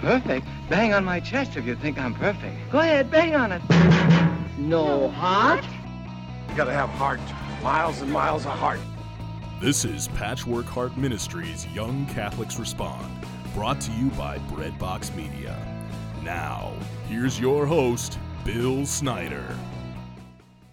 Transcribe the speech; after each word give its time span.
perfect. 0.00 0.46
Bang 0.68 0.94
on 0.94 1.04
my 1.04 1.20
chest 1.20 1.56
if 1.56 1.66
you 1.66 1.76
think 1.76 1.98
I'm 1.98 2.14
perfect. 2.14 2.56
Go 2.70 2.78
ahead, 2.78 3.10
bang 3.10 3.34
on 3.34 3.52
it. 3.52 3.62
No 4.58 5.08
heart? 5.10 5.64
You 6.48 6.56
gotta 6.56 6.72
have 6.72 6.88
heart. 6.90 7.20
Miles 7.62 8.00
and 8.00 8.10
miles 8.10 8.46
of 8.46 8.52
heart. 8.52 8.80
This 9.60 9.84
is 9.84 10.08
Patchwork 10.08 10.64
Heart 10.64 10.96
Ministries 10.96 11.66
Young 11.66 12.06
Catholics 12.06 12.58
Respond, 12.58 13.26
brought 13.54 13.80
to 13.82 13.92
you 13.92 14.08
by 14.10 14.38
Breadbox 14.50 15.14
Media. 15.14 15.54
Now, 16.24 16.72
here's 17.08 17.38
your 17.38 17.66
host, 17.66 18.18
Bill 18.44 18.86
Snyder. 18.86 19.44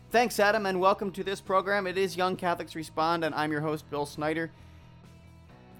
Thanks, 0.09 0.39
Adam, 0.39 0.65
and 0.65 0.79
welcome 0.79 1.11
to 1.11 1.23
this 1.23 1.41
program. 1.41 1.85
It 1.85 1.97
is 1.97 2.15
Young 2.15 2.37
Catholics 2.37 2.75
Respond, 2.75 3.25
and 3.25 3.35
I'm 3.35 3.51
your 3.51 3.59
host, 3.59 3.89
Bill 3.89 4.05
Snyder. 4.05 4.49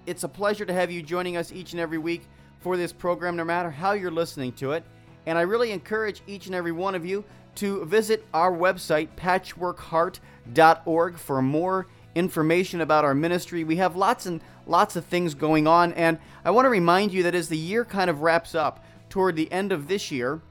It's 0.06 0.26
a 0.26 0.30
pleasure 0.30 0.66
to 0.66 0.74
have 0.74 0.92
you 0.92 1.02
joining 1.02 1.38
us 1.38 1.54
each 1.54 1.72
and 1.72 1.80
every 1.80 1.98
week 1.98 2.24
for 2.68 2.76
this 2.76 2.92
program, 2.92 3.38
no 3.38 3.46
matter 3.46 3.72
how 3.72 3.94
you're 3.94 4.12
listening 4.12 4.52
to 4.52 4.74
it. 4.74 4.84
And 5.26 5.38
I 5.38 5.44
really 5.44 5.72
encourage 5.72 6.22
each 6.28 6.48
and 6.48 6.56
every 6.56 6.74
one 6.74 6.96
of 6.96 7.06
you 7.06 7.24
to 7.56 7.86
visit 7.86 8.26
our 8.34 8.52
website, 8.52 9.08
patchworkheart.org, 9.16 11.18
for 11.18 11.42
more 11.42 11.88
information 12.14 12.82
about 12.82 13.06
our 13.06 13.14
ministry. 13.14 13.64
We 13.64 13.78
have 13.78 13.96
lots 13.96 14.26
and 14.26 14.42
lots 14.66 14.98
of 14.98 15.06
things 15.06 15.34
going 15.34 15.66
on, 15.66 15.94
and 15.94 16.20
I 16.44 16.52
want 16.52 16.66
to 16.66 16.70
remind 16.70 17.14
you 17.14 17.24
that 17.24 17.36
as 17.36 17.48
the 17.48 17.56
year 17.56 17.86
kind 17.86 18.10
of 18.10 18.20
wraps 18.20 18.54
up 18.54 18.84
toward 19.08 19.38
the 19.38 19.50
end 19.50 19.72
of 19.72 19.88
this 19.88 20.12
year, 20.12 20.42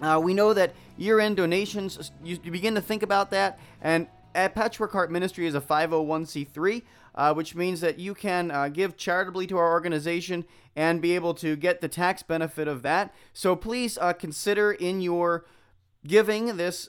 uh, 0.00 0.20
we 0.20 0.34
know 0.34 0.52
that 0.52 0.74
year-end 0.98 1.36
donations, 1.36 2.10
you, 2.24 2.36
you 2.42 2.50
begin 2.50 2.74
to 2.74 2.80
think 2.80 3.04
about 3.04 3.30
that, 3.30 3.60
and 3.80 4.08
at 4.34 4.56
Patchwork 4.56 4.90
Heart 4.90 5.12
Ministry 5.12 5.46
is 5.46 5.54
a 5.54 5.60
501c3, 5.60 6.82
uh, 7.14 7.34
which 7.34 7.54
means 7.54 7.80
that 7.80 7.98
you 7.98 8.14
can 8.14 8.50
uh, 8.50 8.68
give 8.68 8.96
charitably 8.96 9.46
to 9.46 9.56
our 9.58 9.70
organization 9.70 10.44
and 10.74 11.02
be 11.02 11.14
able 11.14 11.34
to 11.34 11.56
get 11.56 11.80
the 11.80 11.88
tax 11.88 12.22
benefit 12.22 12.68
of 12.68 12.82
that. 12.82 13.14
So 13.32 13.54
please 13.56 13.98
uh, 13.98 14.12
consider 14.12 14.72
in 14.72 15.00
your 15.00 15.44
giving 16.06 16.56
this 16.56 16.88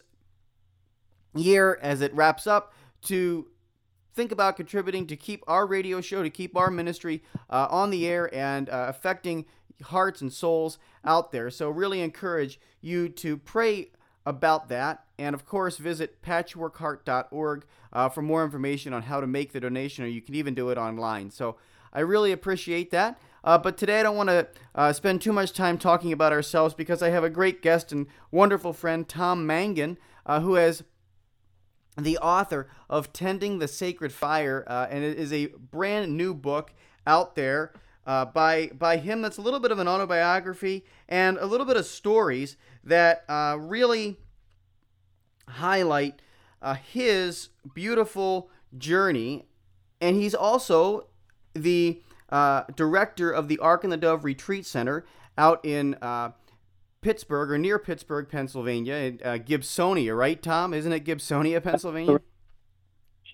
year 1.36 1.80
as 1.82 2.02
it 2.02 2.14
wraps 2.14 2.48
up 2.48 2.74
to 3.04 3.48
think 4.14 4.32
about 4.32 4.56
contributing 4.56 5.08
to 5.08 5.16
keep 5.16 5.44
our 5.48 5.66
radio 5.66 6.00
show, 6.00 6.24
to 6.24 6.30
keep 6.30 6.56
our 6.56 6.70
ministry 6.70 7.24
uh, 7.50 7.68
on 7.70 7.90
the 7.90 8.08
air 8.08 8.34
and 8.34 8.70
uh, 8.70 8.86
affecting 8.88 9.46
hearts 9.86 10.22
and 10.22 10.32
souls 10.32 10.78
out 11.04 11.32
there. 11.32 11.50
So, 11.50 11.70
really 11.70 12.02
encourage 12.02 12.60
you 12.82 13.10
to 13.10 13.38
pray 13.38 13.90
about 14.26 14.70
that. 14.70 15.06
And 15.18 15.34
of 15.34 15.46
course, 15.46 15.78
visit 15.78 16.22
patchworkheart.org 16.22 17.66
uh, 17.92 18.10
for 18.10 18.22
more 18.22 18.44
information 18.44 18.94
on 18.94 19.04
how 19.04 19.22
to 19.22 19.28
make 19.28 19.54
the 19.54 19.60
donation, 19.60 20.04
or 20.04 20.08
you 20.08 20.22
can 20.22 20.36
even 20.36 20.54
do 20.54 20.70
it 20.70 20.78
online. 20.78 21.30
So, 21.32 21.58
I 21.94 22.00
really 22.00 22.32
appreciate 22.32 22.92
that. 22.92 23.20
Uh, 23.44 23.58
but 23.58 23.78
today 23.78 24.00
I 24.00 24.04
don't 24.04 24.16
want 24.16 24.30
to 24.30 24.48
uh, 24.74 24.94
spend 24.94 25.22
too 25.22 25.34
much 25.34 25.54
time 25.54 25.78
talking 25.78 26.12
about 26.12 26.32
ourselves 26.32 26.74
because 26.74 27.04
I 27.04 27.10
have 27.10 27.24
a 27.24 27.30
great 27.30 27.62
guest 27.62 27.92
and 27.92 28.08
wonderful 28.32 28.74
friend, 28.74 29.08
Tom 29.08 29.46
Mangan, 29.46 29.98
uh, 30.26 30.40
who 30.40 30.56
has 30.56 30.84
the 31.98 32.18
author 32.18 32.68
of 32.90 33.14
Tending 33.14 33.60
the 33.60 33.68
Sacred 33.68 34.12
Fire, 34.12 34.64
uh, 34.68 34.88
and 34.90 35.04
it 35.04 35.20
is 35.20 35.32
a 35.32 35.48
brand 35.48 36.18
new 36.18 36.34
book 36.34 36.74
out 37.06 37.36
there 37.36 37.74
uh, 38.06 38.26
by 38.26 38.68
by 38.74 38.98
him. 38.98 39.22
That's 39.22 39.38
a 39.38 39.42
little 39.42 39.60
bit 39.60 39.72
of 39.72 39.80
an 39.80 39.88
autobiography 39.88 40.86
and 41.08 41.38
a 41.38 41.46
little 41.46 41.66
bit 41.66 41.78
of 41.78 41.86
stories 41.86 42.58
that 42.84 43.24
uh, 43.30 43.58
really 43.60 44.18
highlight 45.48 46.22
uh, 46.62 46.76
his 46.76 47.50
beautiful 47.74 48.50
journey. 48.78 49.46
And 50.02 50.16
he's 50.18 50.36
also 50.36 51.08
the 51.54 52.02
uh, 52.30 52.64
director 52.76 53.32
of 53.32 53.48
the 53.48 53.60
Ark 53.60 53.84
and 53.84 53.94
the 53.94 53.98
Dove 53.98 54.24
Retreat 54.24 54.66
Center 54.66 55.06
out 55.38 55.64
in 55.64 55.96
uh, 56.02 56.32
Pittsburgh 57.02 57.52
or 57.52 57.58
near 57.58 57.80
Pittsburgh, 57.80 58.28
Pennsylvania, 58.30 59.14
uh, 59.24 59.38
Gibsonia, 59.38 60.16
right, 60.16 60.42
Tom? 60.42 60.74
Isn't 60.74 60.92
it 60.92 61.06
Gibsonia, 61.06 61.62
Pennsylvania? 61.62 62.20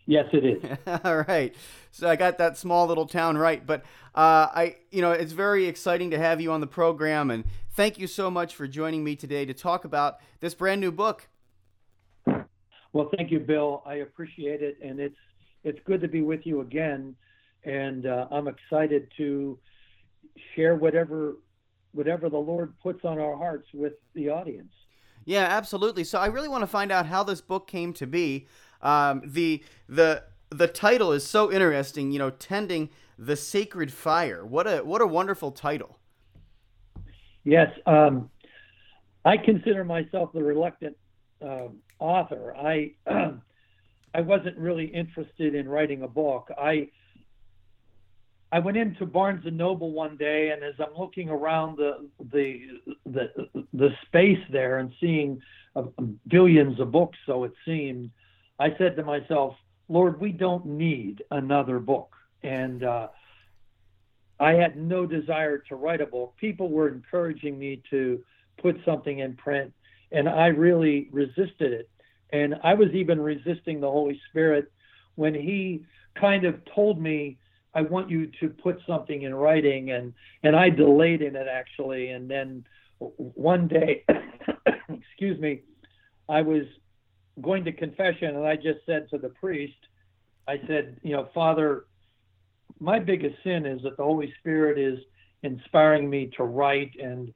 Yes, 0.09 0.25
it 0.33 0.43
is. 0.43 0.77
All 1.03 1.23
right. 1.27 1.53
So 1.91 2.09
I 2.09 2.15
got 2.15 2.39
that 2.39 2.57
small 2.57 2.87
little 2.87 3.05
town 3.05 3.37
right, 3.37 3.63
but 3.63 3.81
uh, 4.15 4.49
I, 4.51 4.77
you 4.89 5.03
know, 5.03 5.11
it's 5.11 5.33
very 5.33 5.67
exciting 5.67 6.09
to 6.09 6.17
have 6.17 6.41
you 6.41 6.51
on 6.51 6.61
the 6.61 6.67
program, 6.67 7.29
and 7.29 7.43
thank 7.73 7.99
you 7.99 8.07
so 8.07 8.31
much 8.31 8.55
for 8.55 8.67
joining 8.67 9.03
me 9.03 9.15
today 9.15 9.45
to 9.45 9.53
talk 9.53 9.85
about 9.85 10.17
this 10.39 10.55
brand 10.55 10.81
new 10.81 10.91
book. 10.91 11.29
Well, 12.91 13.11
thank 13.15 13.29
you, 13.29 13.39
Bill. 13.39 13.83
I 13.85 13.97
appreciate 13.97 14.63
it, 14.63 14.79
and 14.83 14.99
it's 14.99 15.15
it's 15.63 15.79
good 15.85 16.01
to 16.01 16.07
be 16.07 16.23
with 16.23 16.43
you 16.43 16.61
again, 16.61 17.15
and 17.63 18.07
uh, 18.07 18.29
I'm 18.31 18.47
excited 18.47 19.11
to 19.17 19.59
share 20.55 20.73
whatever 20.73 21.35
whatever 21.91 22.31
the 22.31 22.37
Lord 22.37 22.73
puts 22.81 23.05
on 23.05 23.19
our 23.19 23.37
hearts 23.37 23.67
with 23.75 23.93
the 24.15 24.29
audience. 24.29 24.73
Yeah, 25.25 25.43
absolutely. 25.43 26.03
So 26.03 26.17
I 26.17 26.25
really 26.25 26.47
want 26.47 26.63
to 26.63 26.67
find 26.67 26.91
out 26.91 27.05
how 27.05 27.23
this 27.23 27.41
book 27.41 27.67
came 27.67 27.93
to 27.93 28.07
be. 28.07 28.47
Um, 28.81 29.21
the 29.25 29.63
the 29.87 30.23
the 30.49 30.67
title 30.67 31.11
is 31.11 31.25
so 31.25 31.51
interesting. 31.51 32.11
You 32.11 32.19
know, 32.19 32.29
tending 32.29 32.89
the 33.17 33.35
sacred 33.35 33.91
fire. 33.91 34.45
What 34.45 34.67
a 34.67 34.77
what 34.79 35.01
a 35.01 35.07
wonderful 35.07 35.51
title. 35.51 35.97
Yes, 37.43 37.69
um, 37.85 38.29
I 39.25 39.37
consider 39.37 39.83
myself 39.83 40.31
the 40.33 40.43
reluctant 40.43 40.97
uh, 41.41 41.67
author. 41.99 42.55
I 42.55 42.93
I 44.13 44.21
wasn't 44.21 44.57
really 44.57 44.85
interested 44.85 45.55
in 45.55 45.67
writing 45.67 46.03
a 46.03 46.07
book. 46.07 46.49
I 46.57 46.89
I 48.51 48.59
went 48.59 48.77
into 48.77 49.05
Barnes 49.05 49.45
and 49.45 49.57
Noble 49.57 49.91
one 49.91 50.17
day, 50.17 50.51
and 50.51 50.63
as 50.63 50.73
I'm 50.79 50.97
looking 50.97 51.29
around 51.29 51.77
the 51.77 52.09
the 52.31 52.61
the 53.05 53.49
the 53.73 53.89
space 54.07 54.43
there 54.51 54.79
and 54.79 54.91
seeing 54.99 55.41
uh, 55.75 55.83
billions 56.27 56.79
of 56.79 56.91
books, 56.91 57.17
so 57.25 57.43
it 57.43 57.53
seemed, 57.65 58.09
I 58.59 58.75
said 58.77 58.95
to 58.97 59.03
myself, 59.03 59.55
Lord, 59.87 60.19
we 60.19 60.31
don't 60.31 60.65
need 60.65 61.23
another 61.31 61.79
book. 61.79 62.13
And 62.43 62.83
uh, 62.83 63.07
I 64.39 64.53
had 64.53 64.77
no 64.77 65.05
desire 65.05 65.57
to 65.69 65.75
write 65.75 66.01
a 66.01 66.05
book. 66.05 66.35
People 66.37 66.69
were 66.69 66.87
encouraging 66.89 67.57
me 67.57 67.81
to 67.89 68.21
put 68.61 68.77
something 68.85 69.19
in 69.19 69.35
print, 69.35 69.73
and 70.11 70.29
I 70.29 70.47
really 70.47 71.09
resisted 71.11 71.73
it. 71.73 71.89
And 72.31 72.55
I 72.63 72.73
was 72.73 72.89
even 72.93 73.19
resisting 73.19 73.79
the 73.79 73.89
Holy 73.89 74.19
Spirit 74.29 74.71
when 75.15 75.33
He 75.33 75.85
kind 76.15 76.45
of 76.45 76.55
told 76.75 77.01
me 77.01 77.37
I 77.73 77.81
want 77.81 78.09
you 78.09 78.31
to 78.39 78.49
put 78.49 78.79
something 78.87 79.23
in 79.23 79.33
writing, 79.35 79.91
and 79.91 80.13
and 80.43 80.55
I 80.55 80.69
delayed 80.69 81.21
in 81.21 81.35
it 81.35 81.47
actually, 81.47 82.09
and 82.09 82.29
then 82.29 82.65
one 82.97 83.67
day, 83.67 84.03
excuse 84.89 85.39
me, 85.39 85.61
I 86.27 86.41
was 86.41 86.63
going 87.41 87.63
to 87.65 87.71
confession, 87.71 88.35
and 88.35 88.45
I 88.45 88.55
just 88.55 88.79
said 88.85 89.09
to 89.09 89.17
the 89.17 89.29
priest, 89.29 89.77
I 90.47 90.59
said, 90.67 90.99
you 91.03 91.13
know, 91.13 91.29
Father, 91.33 91.85
my 92.79 92.99
biggest 92.99 93.35
sin 93.43 93.65
is 93.65 93.81
that 93.83 93.97
the 93.97 94.03
Holy 94.03 94.33
Spirit 94.39 94.77
is 94.79 94.99
inspiring 95.43 96.09
me 96.09 96.31
to 96.37 96.43
write, 96.43 96.91
and 97.01 97.33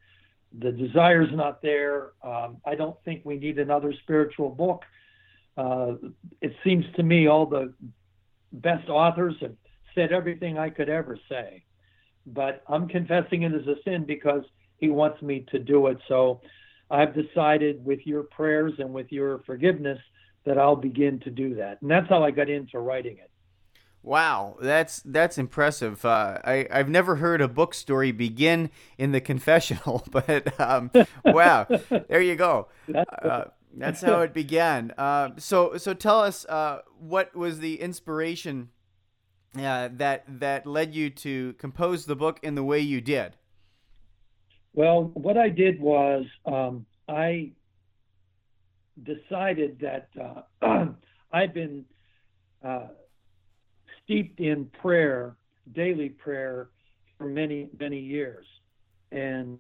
the 0.60 0.72
desire's 0.72 1.30
not 1.34 1.62
there. 1.62 2.12
Um, 2.24 2.58
I 2.66 2.76
don't 2.76 2.96
think 3.06 3.24
we 3.24 3.38
need 3.38 3.60
another 3.60 3.94
spiritual 4.04 4.50
book. 4.50 4.84
Uh, 5.58 5.94
it 6.42 6.56
seems 6.64 6.86
to 6.96 7.04
me 7.04 7.28
all 7.28 7.46
the 7.46 7.74
best 8.52 8.90
authors 8.90 9.36
have 9.42 9.56
said 9.96 10.12
everything 10.12 10.58
I 10.58 10.70
could 10.70 10.90
ever 10.90 11.20
say. 11.30 11.64
But 12.26 12.64
I'm 12.68 12.88
confessing 12.88 13.44
it 13.44 13.54
as 13.54 13.68
a 13.68 13.76
sin 13.84 14.06
because 14.06 14.44
he 14.78 14.90
wants 14.90 15.22
me 15.22 15.46
to 15.52 15.60
do 15.60 15.88
it. 15.88 15.98
So 16.08 16.42
I've 16.94 17.16
decided 17.16 17.84
with 17.84 18.06
your 18.06 18.24
prayers 18.24 18.74
and 18.78 18.94
with 18.94 19.12
your 19.12 19.40
forgiveness 19.46 20.00
that 20.46 20.60
I'll 20.60 20.76
begin 20.76 21.20
to 21.22 21.32
do 21.32 21.56
that. 21.56 21.82
And 21.82 21.90
that's 21.90 22.08
how 22.08 22.24
I 22.24 22.30
got 22.30 22.50
into 22.50 22.78
writing 22.78 23.18
it. 23.18 23.32
Wow, 24.04 24.58
that's 24.62 25.02
that's 25.04 25.38
impressive. 25.38 26.04
Uh, 26.04 26.38
I 26.44 26.68
I've 26.70 26.90
never 26.90 27.16
heard 27.16 27.40
a 27.40 27.48
book 27.48 27.74
story 27.74 28.12
begin 28.12 28.70
in 28.98 29.14
the 29.14 29.22
confessional, 29.32 30.06
but 30.12 30.60
um, 30.60 30.92
wow, 31.26 31.66
there 32.10 32.22
you 32.22 32.36
go. 32.36 32.68
Uh, 32.94 33.46
that's 33.76 34.02
how 34.02 34.20
it 34.20 34.34
began. 34.34 34.92
Uh, 34.98 35.30
so 35.38 35.78
so 35.78 35.94
tell 35.94 36.20
us 36.20 36.46
uh, 36.46 36.82
what 37.00 37.34
was 37.34 37.60
the 37.60 37.80
inspiration 37.80 38.70
uh, 39.58 39.90
that 39.94 40.26
that 40.28 40.68
led 40.68 40.94
you 40.94 41.10
to 41.10 41.54
compose 41.54 42.06
the 42.06 42.16
book 42.16 42.40
in 42.44 42.56
the 42.56 42.64
way 42.64 42.80
you 42.80 43.00
did? 43.00 43.38
Well, 44.74 45.12
what 45.14 45.38
I 45.38 45.50
did 45.50 45.80
was 45.80 46.26
um, 46.46 46.86
I 47.08 47.52
decided 49.04 49.80
that 49.82 50.10
uh, 50.62 50.86
I've 51.32 51.54
been 51.54 51.86
uh, 52.66 52.88
steeped 54.04 54.40
in 54.40 54.66
prayer, 54.82 55.36
daily 55.74 56.10
prayer, 56.10 56.70
for 57.18 57.26
many 57.26 57.70
many 57.80 58.00
years, 58.00 58.46
and 59.12 59.60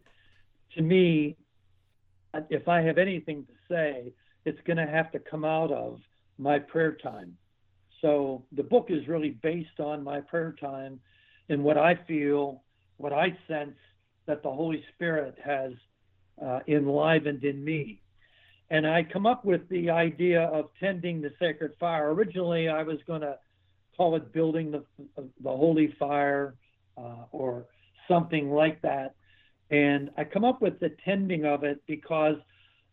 to 0.75 0.81
me, 0.81 1.37
if 2.49 2.67
I 2.67 2.81
have 2.81 2.97
anything 2.97 3.45
to 3.45 3.53
say, 3.69 4.11
it's 4.45 4.59
going 4.65 4.77
to 4.77 4.87
have 4.87 5.11
to 5.11 5.19
come 5.19 5.45
out 5.45 5.71
of 5.71 5.99
my 6.39 6.57
prayer 6.57 6.93
time. 6.93 7.37
So 8.01 8.43
the 8.51 8.63
book 8.63 8.87
is 8.89 9.07
really 9.07 9.37
based 9.43 9.79
on 9.79 10.03
my 10.03 10.19
prayer 10.19 10.55
time 10.59 10.99
and 11.49 11.63
what 11.63 11.77
I 11.77 11.95
feel, 12.07 12.63
what 12.97 13.13
I 13.13 13.37
sense 13.47 13.77
that 14.25 14.43
the 14.43 14.51
Holy 14.51 14.83
Spirit 14.95 15.35
has 15.43 15.73
uh, 16.43 16.59
enlivened 16.67 17.43
in 17.43 17.63
me. 17.63 18.01
And 18.69 18.87
I 18.87 19.03
come 19.03 19.25
up 19.25 19.45
with 19.45 19.67
the 19.69 19.89
idea 19.89 20.43
of 20.43 20.69
tending 20.79 21.21
the 21.21 21.31
sacred 21.39 21.73
fire. 21.79 22.11
Originally, 22.11 22.69
I 22.69 22.83
was 22.83 22.97
going 23.05 23.21
to 23.21 23.37
call 23.95 24.15
it 24.15 24.33
building 24.33 24.71
the, 24.71 24.83
the 25.15 25.49
holy 25.49 25.93
fire 25.99 26.55
uh, 26.97 27.25
or 27.31 27.65
something 28.07 28.49
like 28.51 28.81
that. 28.81 29.15
And 29.69 30.09
I 30.17 30.23
come 30.23 30.43
up 30.43 30.61
with 30.61 30.79
the 30.79 30.91
tending 31.05 31.45
of 31.45 31.63
it 31.63 31.81
because 31.87 32.37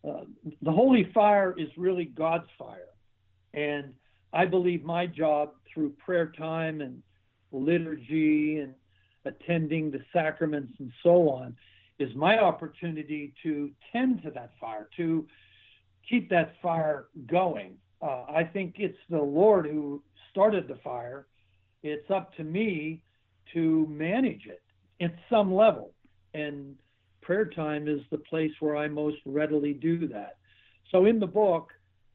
uh, 0.07 0.21
the 0.61 0.71
holy 0.71 1.09
fire 1.13 1.55
is 1.57 1.69
really 1.77 2.05
God's 2.05 2.49
fire. 2.57 2.89
And 3.53 3.93
I 4.33 4.45
believe 4.45 4.83
my 4.83 5.05
job 5.05 5.51
through 5.73 5.91
prayer 5.91 6.31
time 6.37 6.81
and 6.81 7.01
liturgy 7.51 8.59
and 8.59 8.73
attending 9.25 9.91
the 9.91 10.01
sacraments 10.13 10.73
and 10.79 10.91
so 11.03 11.29
on 11.29 11.55
is 11.99 12.13
my 12.15 12.39
opportunity 12.39 13.33
to 13.43 13.69
tend 13.91 14.23
to 14.23 14.31
that 14.31 14.51
fire, 14.59 14.89
to 14.97 15.25
keep 16.07 16.29
that 16.29 16.53
fire 16.61 17.05
going. 17.27 17.75
Uh, 18.01 18.25
I 18.27 18.43
think 18.43 18.75
it's 18.79 18.97
the 19.09 19.21
Lord 19.21 19.65
who 19.67 20.01
started 20.31 20.67
the 20.67 20.77
fire. 20.83 21.27
It's 21.83 22.09
up 22.09 22.35
to 22.37 22.43
me 22.43 23.01
to 23.53 23.85
manage 23.87 24.47
it 24.47 24.61
at 25.03 25.13
some 25.29 25.53
level. 25.53 25.91
And 26.33 26.75
prayer 27.21 27.45
time 27.45 27.87
is 27.87 28.01
the 28.09 28.17
place 28.17 28.51
where 28.59 28.75
I 28.75 28.87
most 28.87 29.17
readily 29.25 29.73
do 29.73 30.07
that. 30.07 30.37
So 30.91 31.05
in 31.05 31.19
the 31.19 31.27
book, 31.27 31.69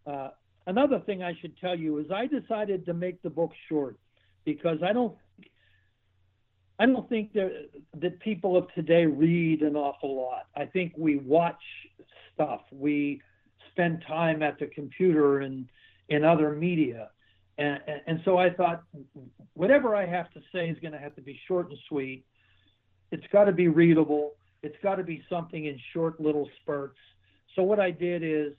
uh, 0.06 0.31
another 0.67 1.00
thing 1.00 1.23
I 1.23 1.35
should 1.41 1.56
tell 1.58 1.76
you 1.76 1.99
is 1.99 2.06
I 2.11 2.26
decided 2.26 2.85
to 2.87 2.94
make 2.94 3.23
the 3.23 3.31
book 3.31 3.53
short 3.69 3.97
because 4.44 4.79
I 4.82 4.93
don't 4.93 5.17
I 6.78 6.87
don't 6.87 7.08
think 7.08 7.32
that 7.32 7.69
that 8.00 8.20
people 8.20 8.56
of 8.56 8.73
today 8.75 9.06
read 9.06 9.62
an 9.62 9.76
awful 9.76 10.14
lot. 10.14 10.46
I 10.55 10.67
think 10.67 10.93
we 10.96 11.17
watch 11.17 11.61
stuff. 12.34 12.61
We 12.70 13.23
spend 13.70 14.05
time 14.06 14.43
at 14.43 14.58
the 14.58 14.67
computer 14.67 15.40
and 15.40 15.69
in 16.08 16.25
other 16.25 16.52
media. 16.52 17.11
And, 17.58 17.81
and 18.06 18.20
so 18.25 18.37
I 18.37 18.50
thought, 18.50 18.82
whatever 19.55 19.96
I 19.96 20.06
have 20.06 20.31
to 20.32 20.40
say 20.52 20.69
is 20.69 20.78
going 20.81 20.93
to 20.93 20.99
have 20.99 21.14
to 21.17 21.23
be 21.23 21.40
short 21.49 21.70
and 21.70 21.78
sweet. 21.88 22.25
It's 23.11 23.26
got 23.32 23.44
to 23.44 23.52
be 23.52 23.69
readable. 23.69 24.32
It's 24.62 24.76
got 24.82 24.96
to 24.96 25.02
be 25.02 25.22
something 25.31 25.64
in 25.64 25.79
short 25.94 26.20
little 26.20 26.49
spurts. 26.61 26.99
So 27.55 27.62
what 27.62 27.81
I 27.81 27.90
did 27.90 28.22
is, 28.22 28.52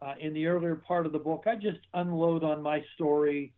uh, 0.00 0.14
in 0.18 0.32
the 0.32 0.46
earlier 0.46 0.76
part 0.76 1.04
of 1.04 1.12
the 1.12 1.18
book, 1.18 1.44
I 1.46 1.56
just 1.56 1.80
unload 1.92 2.42
on 2.42 2.62
my 2.62 2.82
story 2.94 3.52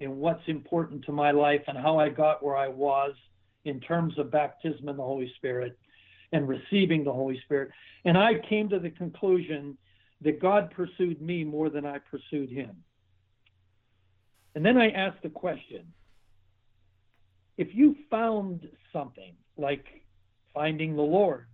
and 0.00 0.16
what's 0.16 0.42
important 0.48 1.04
to 1.04 1.12
my 1.12 1.30
life 1.30 1.62
and 1.68 1.78
how 1.78 1.98
I 1.98 2.08
got 2.08 2.42
where 2.42 2.56
I 2.56 2.66
was 2.66 3.14
in 3.64 3.80
terms 3.80 4.18
of 4.18 4.30
baptism 4.30 4.88
in 4.88 4.96
the 4.96 5.02
Holy 5.02 5.32
Spirit 5.36 5.78
and 6.32 6.48
receiving 6.48 7.04
the 7.04 7.12
Holy 7.12 7.40
Spirit. 7.44 7.70
And 8.04 8.18
I 8.18 8.34
came 8.48 8.68
to 8.68 8.78
the 8.78 8.90
conclusion 8.90 9.76
that 10.20 10.40
God 10.40 10.70
pursued 10.70 11.20
me 11.20 11.44
more 11.44 11.70
than 11.70 11.86
I 11.86 11.98
pursued 11.98 12.50
him. 12.50 12.76
And 14.54 14.64
then 14.64 14.78
I 14.78 14.90
asked 14.90 15.22
the 15.22 15.28
question 15.28 15.84
if 17.56 17.68
you 17.74 17.94
found 18.10 18.68
something 18.92 19.34
like 19.56 19.84
finding 20.52 20.96
the 20.96 21.02
Lord, 21.02 21.46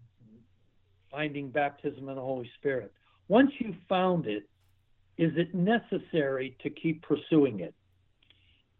finding 1.10 1.50
baptism 1.50 2.08
in 2.08 2.14
the 2.14 2.20
Holy 2.20 2.50
Spirit, 2.58 2.92
once 3.28 3.50
you 3.58 3.74
found 3.88 4.26
it, 4.26 4.44
is 5.18 5.32
it 5.36 5.54
necessary 5.54 6.56
to 6.62 6.70
keep 6.70 7.02
pursuing 7.02 7.60
it? 7.60 7.74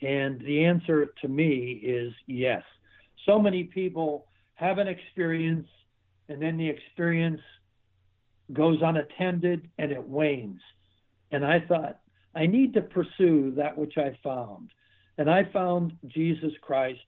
And 0.01 0.41
the 0.41 0.65
answer 0.65 1.13
to 1.21 1.29
me 1.29 1.73
is 1.85 2.13
yes. 2.27 2.63
So 3.27 3.39
many 3.39 3.65
people 3.65 4.27
have 4.55 4.79
an 4.79 4.89
experience 4.89 5.67
and 6.29 6.41
then 6.41 6.57
the 6.57 6.69
experience 6.69 7.41
goes 8.53 8.79
unattended 8.83 9.69
and 9.79 9.91
it 9.91 10.03
wanes. 10.03 10.61
And 11.33 11.45
I 11.45 11.61
thought, 11.61 12.01
I 12.35 12.47
need 12.47 12.75
to 12.75 12.83
pursue 12.83 13.53
that 13.57 13.77
which 13.77 13.95
I 13.99 14.17
found. 14.23 14.71
And 15.19 15.29
I 15.29 15.45
found 15.53 15.93
Jesus 16.07 16.53
Christ. 16.61 17.01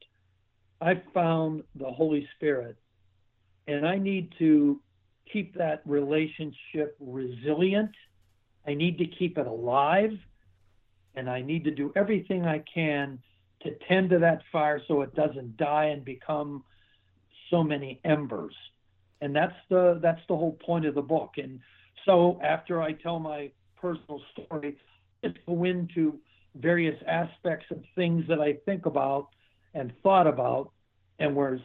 I 0.80 1.00
found 1.14 1.62
the 1.76 1.90
Holy 1.90 2.28
Spirit. 2.36 2.76
And 3.68 3.86
I 3.86 3.96
need 3.96 4.32
to 4.38 4.80
keep 5.32 5.56
that 5.56 5.82
relationship 5.86 6.96
resilient. 6.98 7.92
I 8.66 8.74
need 8.74 8.98
to 8.98 9.06
keep 9.06 9.38
it 9.38 9.46
alive. 9.46 10.18
And 11.14 11.30
I 11.30 11.42
need 11.42 11.64
to 11.64 11.70
do 11.70 11.92
everything 11.94 12.44
I 12.44 12.64
can 12.72 13.20
to 13.62 13.74
tend 13.88 14.10
to 14.10 14.18
that 14.18 14.42
fire 14.50 14.80
so 14.88 15.02
it 15.02 15.14
doesn't 15.14 15.56
die 15.56 15.86
and 15.86 16.04
become 16.04 16.64
so 17.50 17.62
many 17.62 18.00
embers. 18.04 18.54
And 19.20 19.34
that's 19.34 19.54
the 19.70 20.00
that's 20.02 20.20
the 20.28 20.36
whole 20.36 20.58
point 20.64 20.84
of 20.84 20.94
the 20.94 21.02
book. 21.02 21.32
And 21.36 21.60
so 22.04 22.40
after 22.42 22.82
I 22.82 22.92
tell 22.92 23.18
my 23.18 23.50
personal 23.80 24.20
story, 24.32 24.76
just 25.24 25.36
go 25.46 25.64
into 25.64 26.18
various 26.56 27.00
aspects 27.06 27.66
of 27.70 27.82
things 27.94 28.24
that 28.28 28.40
I 28.40 28.54
think 28.64 28.86
about 28.86 29.28
and 29.74 29.92
thought 30.02 30.26
about 30.26 30.72
and 31.18 31.36
was 31.36 31.60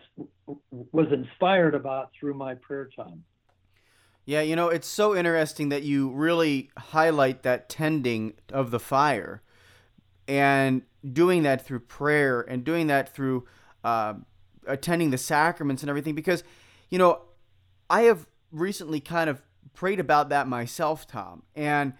was 0.91 1.07
inspired 1.11 1.73
about 1.73 2.11
through 2.19 2.35
my 2.35 2.53
prayer 2.55 2.89
time. 2.95 3.23
Yeah, 4.25 4.41
you 4.41 4.55
know, 4.55 4.67
it's 4.67 4.87
so 4.87 5.15
interesting 5.15 5.69
that 5.69 5.83
you 5.83 6.09
really 6.09 6.69
highlight 6.77 7.43
that 7.43 7.69
tending 7.69 8.33
of 8.51 8.71
the 8.71 8.79
fire 8.79 9.41
and 10.27 10.81
doing 11.13 11.43
that 11.43 11.65
through 11.65 11.79
prayer 11.79 12.41
and 12.41 12.63
doing 12.63 12.87
that 12.87 13.13
through 13.13 13.45
uh, 13.83 14.13
attending 14.65 15.11
the 15.11 15.17
sacraments 15.17 15.83
and 15.83 15.89
everything 15.89 16.15
because 16.15 16.43
you 16.89 16.97
know 16.97 17.21
i 17.89 18.01
have 18.01 18.27
recently 18.51 18.99
kind 18.99 19.29
of 19.29 19.41
prayed 19.73 19.99
about 19.99 20.29
that 20.29 20.47
myself 20.47 21.07
tom 21.07 21.43
and 21.55 21.93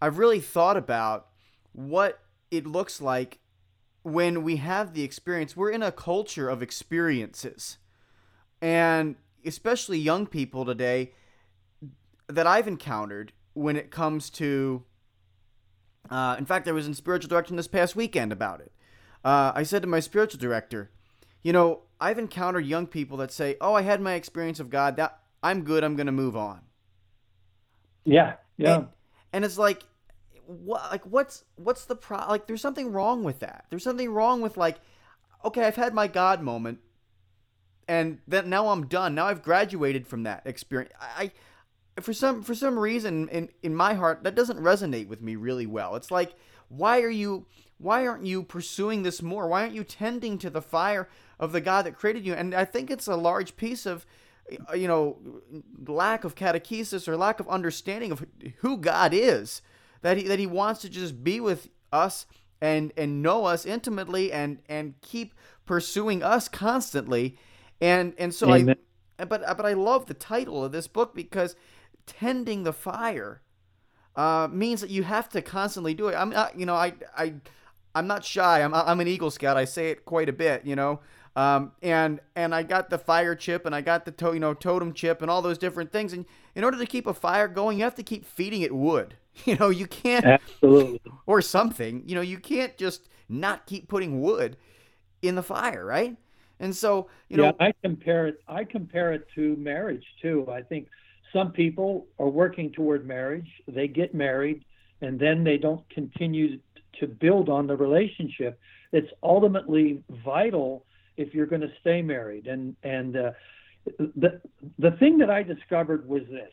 i've 0.00 0.18
really 0.18 0.40
thought 0.40 0.76
about 0.76 1.28
what 1.72 2.20
it 2.50 2.66
looks 2.66 3.00
like 3.00 3.40
when 4.04 4.42
we 4.42 4.56
have 4.56 4.92
the 4.92 5.02
experience. 5.02 5.56
We're 5.56 5.70
in 5.70 5.82
a 5.82 5.90
culture 5.90 6.48
of 6.50 6.62
experiences 6.62 7.78
and 8.60 9.16
especially 9.44 9.98
young 9.98 10.26
people 10.26 10.64
today 10.64 11.12
that 12.28 12.46
i've 12.46 12.66
encountered 12.66 13.32
when 13.52 13.76
it 13.76 13.90
comes 13.90 14.30
to 14.30 14.82
uh, 16.10 16.36
in 16.38 16.46
fact, 16.46 16.68
I 16.68 16.72
was 16.72 16.86
in 16.86 16.94
spiritual 16.94 17.28
direction 17.28 17.56
this 17.56 17.68
past 17.68 17.96
weekend 17.96 18.32
about 18.32 18.60
it. 18.60 18.72
Uh, 19.24 19.52
I 19.54 19.62
said 19.62 19.82
to 19.82 19.88
my 19.88 20.00
spiritual 20.00 20.40
director, 20.40 20.90
you 21.42 21.52
know, 21.52 21.80
I've 22.00 22.18
encountered 22.18 22.66
young 22.66 22.86
people 22.86 23.16
that 23.18 23.32
say, 23.32 23.56
"Oh, 23.60 23.74
I 23.74 23.82
had 23.82 24.00
my 24.00 24.14
experience 24.14 24.60
of 24.60 24.70
God. 24.70 24.96
That 24.96 25.18
I'm 25.42 25.62
good. 25.62 25.84
I'm 25.84 25.96
going 25.96 26.06
to 26.06 26.12
move 26.12 26.36
on." 26.36 26.60
Yeah, 28.04 28.34
yeah. 28.56 28.76
And, 28.76 28.88
and 29.32 29.44
it's 29.44 29.58
like, 29.58 29.82
what? 30.46 30.90
Like, 30.90 31.04
what's 31.04 31.44
what's 31.56 31.86
the 31.86 31.96
pro? 31.96 32.18
Like, 32.28 32.46
there's 32.46 32.60
something 32.60 32.92
wrong 32.92 33.24
with 33.24 33.40
that. 33.40 33.64
There's 33.70 33.84
something 33.84 34.10
wrong 34.10 34.42
with 34.42 34.56
like, 34.56 34.76
okay, 35.44 35.64
I've 35.64 35.76
had 35.76 35.94
my 35.94 36.06
God 36.06 36.42
moment, 36.42 36.80
and 37.88 38.18
then 38.28 38.50
now 38.50 38.68
I'm 38.68 38.86
done. 38.86 39.14
Now 39.14 39.26
I've 39.26 39.42
graduated 39.42 40.06
from 40.06 40.24
that 40.24 40.42
experience. 40.44 40.92
I 41.00 41.32
for 42.00 42.12
some 42.12 42.42
for 42.42 42.54
some 42.54 42.78
reason 42.78 43.28
in 43.28 43.48
in 43.62 43.74
my 43.74 43.94
heart 43.94 44.24
that 44.24 44.34
doesn't 44.34 44.58
resonate 44.58 45.08
with 45.08 45.22
me 45.22 45.36
really 45.36 45.66
well. 45.66 45.96
It's 45.96 46.10
like 46.10 46.34
why 46.68 47.00
are 47.02 47.10
you 47.10 47.46
why 47.78 48.06
aren't 48.06 48.26
you 48.26 48.42
pursuing 48.42 49.02
this 49.02 49.22
more? 49.22 49.48
Why 49.48 49.62
aren't 49.62 49.74
you 49.74 49.84
tending 49.84 50.38
to 50.38 50.50
the 50.50 50.62
fire 50.62 51.08
of 51.38 51.52
the 51.52 51.60
God 51.60 51.86
that 51.86 51.96
created 51.96 52.24
you? 52.24 52.34
And 52.34 52.54
I 52.54 52.64
think 52.64 52.90
it's 52.90 53.06
a 53.06 53.16
large 53.16 53.56
piece 53.56 53.86
of 53.86 54.06
uh, 54.70 54.74
you 54.74 54.88
know 54.88 55.18
lack 55.86 56.24
of 56.24 56.34
catechesis 56.34 57.08
or 57.08 57.16
lack 57.16 57.40
of 57.40 57.48
understanding 57.48 58.12
of 58.12 58.24
who 58.58 58.76
God 58.76 59.12
is 59.14 59.62
that 60.02 60.16
he 60.16 60.24
that 60.24 60.38
he 60.38 60.46
wants 60.46 60.80
to 60.82 60.88
just 60.88 61.24
be 61.24 61.40
with 61.40 61.68
us 61.92 62.26
and 62.60 62.92
and 62.96 63.22
know 63.22 63.44
us 63.46 63.64
intimately 63.64 64.32
and 64.32 64.58
and 64.68 64.94
keep 65.00 65.34
pursuing 65.64 66.22
us 66.22 66.48
constantly 66.48 67.38
and 67.80 68.14
and 68.18 68.34
so 68.34 68.52
Amen. 68.52 68.76
I 69.18 69.24
but 69.24 69.56
but 69.56 69.64
I 69.64 69.72
love 69.72 70.06
the 70.06 70.14
title 70.14 70.64
of 70.64 70.72
this 70.72 70.88
book 70.88 71.14
because 71.14 71.56
tending 72.06 72.64
the 72.64 72.72
fire 72.72 73.42
uh, 74.16 74.48
means 74.50 74.80
that 74.80 74.90
you 74.90 75.02
have 75.02 75.28
to 75.30 75.42
constantly 75.42 75.94
do 75.94 76.08
it. 76.08 76.14
I'm 76.14 76.30
not, 76.30 76.58
you 76.58 76.66
know, 76.66 76.74
I, 76.74 76.94
I, 77.16 77.34
I'm 77.94 78.06
not 78.06 78.24
shy. 78.24 78.62
I'm, 78.62 78.74
I'm 78.74 79.00
an 79.00 79.08
Eagle 79.08 79.30
Scout. 79.30 79.56
I 79.56 79.64
say 79.64 79.90
it 79.90 80.04
quite 80.04 80.28
a 80.28 80.32
bit, 80.32 80.64
you 80.64 80.76
know. 80.76 81.00
Um, 81.36 81.72
and 81.82 82.20
and 82.36 82.54
I 82.54 82.62
got 82.62 82.90
the 82.90 82.98
fire 82.98 83.34
chip 83.34 83.66
and 83.66 83.74
I 83.74 83.80
got 83.80 84.04
the 84.04 84.12
to, 84.12 84.34
you 84.34 84.38
know 84.38 84.54
totem 84.54 84.92
chip 84.92 85.20
and 85.20 85.28
all 85.28 85.42
those 85.42 85.58
different 85.58 85.90
things. 85.90 86.12
And 86.12 86.26
in 86.54 86.62
order 86.62 86.78
to 86.78 86.86
keep 86.86 87.08
a 87.08 87.14
fire 87.14 87.48
going, 87.48 87.78
you 87.78 87.84
have 87.84 87.96
to 87.96 88.04
keep 88.04 88.24
feeding 88.24 88.62
it 88.62 88.74
wood. 88.74 89.16
You 89.46 89.56
know, 89.56 89.68
you 89.68 89.88
can't 89.88 90.24
absolutely 90.24 91.00
or 91.26 91.42
something. 91.42 92.04
You 92.06 92.14
know, 92.14 92.20
you 92.20 92.38
can't 92.38 92.76
just 92.76 93.08
not 93.28 93.66
keep 93.66 93.88
putting 93.88 94.20
wood 94.20 94.56
in 95.22 95.34
the 95.34 95.42
fire, 95.42 95.84
right? 95.84 96.16
And 96.60 96.74
so, 96.74 97.08
you 97.28 97.38
know, 97.38 97.46
yeah, 97.46 97.66
I 97.66 97.74
compare 97.82 98.28
it. 98.28 98.40
I 98.46 98.62
compare 98.62 99.12
it 99.12 99.26
to 99.34 99.56
marriage 99.56 100.04
too. 100.22 100.46
I 100.48 100.62
think 100.62 100.86
some 101.34 101.52
people 101.52 102.06
are 102.18 102.28
working 102.28 102.72
toward 102.72 103.06
marriage, 103.06 103.50
they 103.68 103.88
get 103.88 104.14
married, 104.14 104.64
and 105.02 105.18
then 105.20 105.44
they 105.44 105.58
don't 105.58 105.86
continue 105.90 106.58
to 107.00 107.06
build 107.06 107.50
on 107.50 107.66
the 107.66 107.76
relationship. 107.76 108.58
It's 108.92 109.12
ultimately 109.22 110.02
vital 110.24 110.86
if 111.16 111.34
you're 111.34 111.46
going 111.46 111.60
to 111.60 111.72
stay 111.80 112.00
married. 112.00 112.46
And, 112.46 112.76
and 112.82 113.16
uh, 113.16 113.30
the 113.98 114.40
the 114.78 114.92
thing 114.92 115.18
that 115.18 115.30
I 115.30 115.42
discovered 115.42 116.08
was 116.08 116.22
this: 116.30 116.52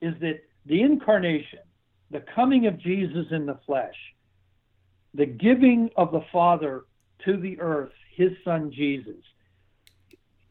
is 0.00 0.14
that 0.20 0.40
the 0.66 0.82
incarnation, 0.82 1.60
the 2.10 2.24
coming 2.34 2.66
of 2.66 2.78
Jesus 2.78 3.26
in 3.30 3.46
the 3.46 3.58
flesh, 3.66 3.94
the 5.14 5.26
giving 5.26 5.90
of 5.96 6.10
the 6.10 6.24
Father 6.32 6.84
to 7.24 7.36
the 7.36 7.60
earth, 7.60 7.92
His 8.16 8.32
Son 8.44 8.72
Jesus. 8.72 9.22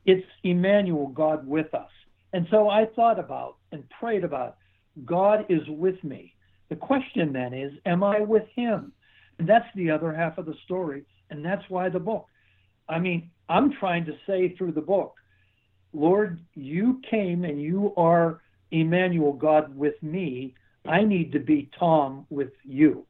It's 0.05 0.25
Emmanuel, 0.43 1.07
God 1.07 1.45
with 1.45 1.73
us. 1.73 1.91
And 2.33 2.47
so 2.51 2.69
I 2.69 2.85
thought 2.95 3.19
about 3.19 3.57
and 3.71 3.83
prayed 3.99 4.23
about 4.23 4.57
God 5.05 5.45
is 5.49 5.67
with 5.67 6.03
me. 6.03 6.35
The 6.69 6.75
question 6.75 7.33
then 7.33 7.53
is, 7.53 7.73
am 7.85 8.03
I 8.03 8.19
with 8.19 8.47
Him? 8.55 8.91
And 9.39 9.47
that's 9.47 9.67
the 9.75 9.91
other 9.91 10.13
half 10.13 10.37
of 10.37 10.45
the 10.45 10.55
story. 10.65 11.05
And 11.29 11.43
that's 11.43 11.67
why 11.69 11.89
the 11.89 11.99
book. 11.99 12.27
I 12.87 12.99
mean, 12.99 13.31
I'm 13.47 13.71
trying 13.73 14.05
to 14.05 14.13
say 14.27 14.55
through 14.55 14.73
the 14.73 14.81
book, 14.81 15.15
Lord, 15.93 16.39
you 16.55 17.01
came 17.09 17.45
and 17.45 17.61
you 17.61 17.93
are 17.97 18.41
Emmanuel, 18.71 19.33
God 19.33 19.75
with 19.75 20.01
me. 20.03 20.53
I 20.85 21.03
need 21.03 21.31
to 21.31 21.39
be 21.39 21.69
Tom 21.79 22.25
with 22.29 22.51
you. 22.63 23.05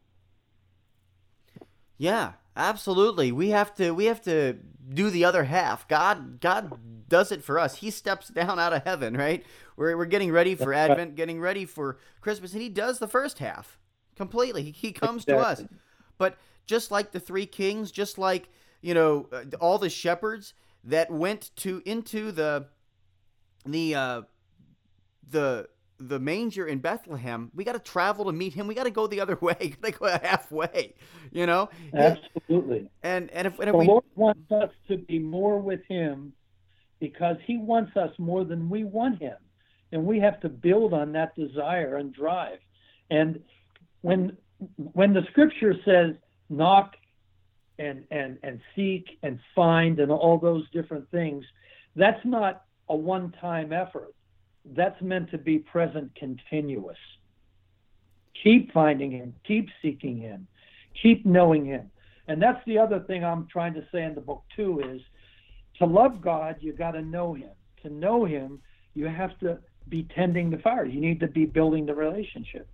Yeah, 1.98 2.34
absolutely. 2.60 3.32
We 3.32 3.50
have 3.50 3.74
to 3.76 3.92
we 3.92 4.06
have 4.06 4.22
to 4.24 4.58
do 4.94 5.10
the 5.10 5.26
other 5.26 5.46
half. 5.46 5.88
God 5.88 6.40
God 6.40 7.08
does 7.08 7.32
it 7.32 7.44
for 7.44 7.58
us. 7.58 7.78
He 7.78 7.90
steps 7.90 8.28
down 8.28 8.60
out 8.60 8.74
of 8.74 8.84
heaven, 8.84 9.18
right? 9.18 9.44
We're 9.78 9.98
we're 9.98 10.06
getting 10.06 10.32
ready 10.32 10.56
for 10.56 10.74
Advent, 10.74 11.16
getting 11.16 11.40
ready 11.40 11.66
for 11.66 11.98
Christmas, 12.22 12.54
and 12.54 12.62
he 12.62 12.70
does 12.70 13.00
the 13.00 13.08
first 13.08 13.40
half 13.40 13.80
completely. 14.16 14.64
He, 14.64 14.72
he 14.72 14.92
comes 14.92 15.24
exactly. 15.24 15.44
to 15.44 15.50
us. 15.50 15.64
But 16.18 16.38
just 16.68 16.92
like 16.92 17.12
the 17.12 17.20
three 17.20 17.46
kings, 17.46 17.92
just 17.92 18.18
like, 18.18 18.50
you 18.82 18.94
know, 18.94 19.30
uh, 19.32 19.46
all 19.60 19.80
the 19.80 19.90
shepherds 19.90 20.54
that 20.84 21.10
went 21.10 21.52
to 21.58 21.82
into 21.86 22.32
the 22.32 22.68
the 23.66 23.96
uh 23.96 24.22
the 25.30 25.68
the 26.00 26.20
manger 26.20 26.66
in 26.66 26.80
Bethlehem, 26.80 27.52
we 27.54 27.64
got 27.64 27.74
to 27.74 27.80
travel 27.80 28.26
to 28.26 28.32
meet 28.32 28.54
him. 28.54 28.68
We 28.68 28.76
got 28.76 28.86
to 28.86 28.92
go 28.92 29.08
the 29.08 29.20
other 29.20 29.36
way. 29.42 29.76
Got 29.82 29.94
to 29.94 30.00
go 30.00 30.08
halfway, 30.08 30.96
you 31.32 31.46
know. 31.46 31.70
Absolutely. 31.94 32.90
And 33.04 33.30
and 33.32 33.48
if, 33.48 33.60
and 33.60 33.70
if 33.70 33.74
the 33.74 33.78
we, 33.78 33.86
Lord 33.86 34.06
wants 34.16 34.52
us 34.52 34.72
to 34.88 34.98
be 34.98 35.20
more 35.20 35.60
with 35.60 35.82
Him, 35.88 36.34
because 37.00 37.38
He 37.46 37.58
wants 37.58 37.96
us 37.98 38.12
more 38.18 38.46
than 38.46 38.70
we 38.70 38.84
want 38.84 39.22
Him, 39.22 39.38
and 39.92 40.06
we 40.06 40.20
have 40.20 40.40
to 40.42 40.50
build 40.50 40.94
on 40.94 41.12
that 41.14 41.36
desire 41.36 41.98
and 41.98 42.14
drive. 42.14 42.60
And 43.12 43.42
when 44.02 44.38
when 44.76 45.14
the 45.14 45.24
Scripture 45.32 45.74
says 45.84 46.16
knock 46.50 46.96
and 47.78 48.06
and 48.10 48.38
and 48.44 48.62
seek 48.76 49.06
and 49.22 49.40
find 49.54 50.00
and 50.00 50.12
all 50.12 50.38
those 50.38 50.70
different 50.72 51.10
things, 51.12 51.44
that's 51.96 52.24
not 52.24 52.64
a 52.88 52.96
one-time 52.96 53.72
effort 53.72 54.14
that's 54.76 55.02
meant 55.02 55.32
to 55.32 55.38
be 55.38 55.60
present 55.60 56.14
continuous. 56.16 56.98
Keep 58.44 58.72
finding 58.72 59.12
him, 59.12 59.34
keep 59.46 59.70
seeking 59.82 60.18
him, 60.18 60.48
keep 61.02 61.26
knowing 61.26 61.66
him. 61.66 61.92
And 62.28 62.42
that's 62.42 62.64
the 62.66 62.78
other 62.78 63.00
thing 63.02 63.24
I'm 63.26 63.48
trying 63.48 63.74
to 63.74 63.86
say 63.92 64.04
in 64.04 64.16
the 64.16 64.22
book 64.22 64.44
too 64.56 64.82
is 64.82 65.02
to 65.80 65.86
love 65.86 66.22
God, 66.22 66.58
you 66.60 66.74
got 66.74 66.92
to 66.92 67.02
know 67.02 67.34
him. 67.34 67.50
To 67.84 67.90
know 67.90 68.26
him, 68.26 68.60
you 68.94 69.08
have 69.08 69.38
to 69.40 69.60
be 69.88 70.08
tending 70.16 70.50
the 70.50 70.58
fire. 70.58 70.86
You 70.86 71.02
need 71.02 71.20
to 71.22 71.28
be 71.28 71.46
building 71.46 71.86
the 71.86 71.96
relationship. 71.96 72.68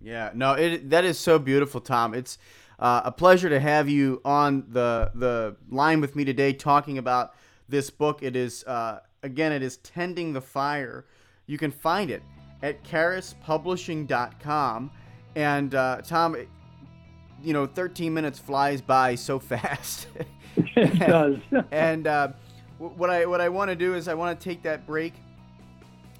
Yeah, 0.00 0.30
no, 0.34 0.52
it 0.52 0.90
that 0.90 1.04
is 1.04 1.18
so 1.18 1.38
beautiful, 1.38 1.80
Tom. 1.80 2.14
It's 2.14 2.38
uh, 2.78 3.02
a 3.04 3.12
pleasure 3.12 3.48
to 3.48 3.58
have 3.58 3.88
you 3.88 4.20
on 4.24 4.64
the 4.68 5.10
the 5.14 5.56
line 5.68 6.00
with 6.00 6.14
me 6.14 6.24
today, 6.24 6.52
talking 6.52 6.98
about 6.98 7.34
this 7.68 7.90
book. 7.90 8.22
It 8.22 8.36
is 8.36 8.64
uh, 8.64 9.00
again, 9.22 9.52
it 9.52 9.62
is 9.62 9.78
tending 9.78 10.32
the 10.32 10.40
fire. 10.40 11.04
You 11.48 11.58
can 11.58 11.72
find 11.72 12.12
it 12.12 12.22
at 12.62 12.84
charispublishing.com. 12.84 14.92
And 15.34 15.74
uh, 15.74 16.02
Tom, 16.02 16.36
you 17.42 17.52
know, 17.52 17.66
13 17.66 18.14
minutes 18.14 18.38
flies 18.38 18.80
by 18.80 19.16
so 19.16 19.38
fast. 19.40 20.06
it 20.56 20.98
does. 21.00 21.38
and 21.72 22.06
uh, 22.06 22.28
what 22.78 23.10
I 23.10 23.26
what 23.26 23.40
I 23.40 23.48
want 23.48 23.70
to 23.70 23.76
do 23.76 23.96
is 23.96 24.06
I 24.06 24.14
want 24.14 24.38
to 24.38 24.44
take 24.44 24.62
that 24.62 24.86
break, 24.86 25.14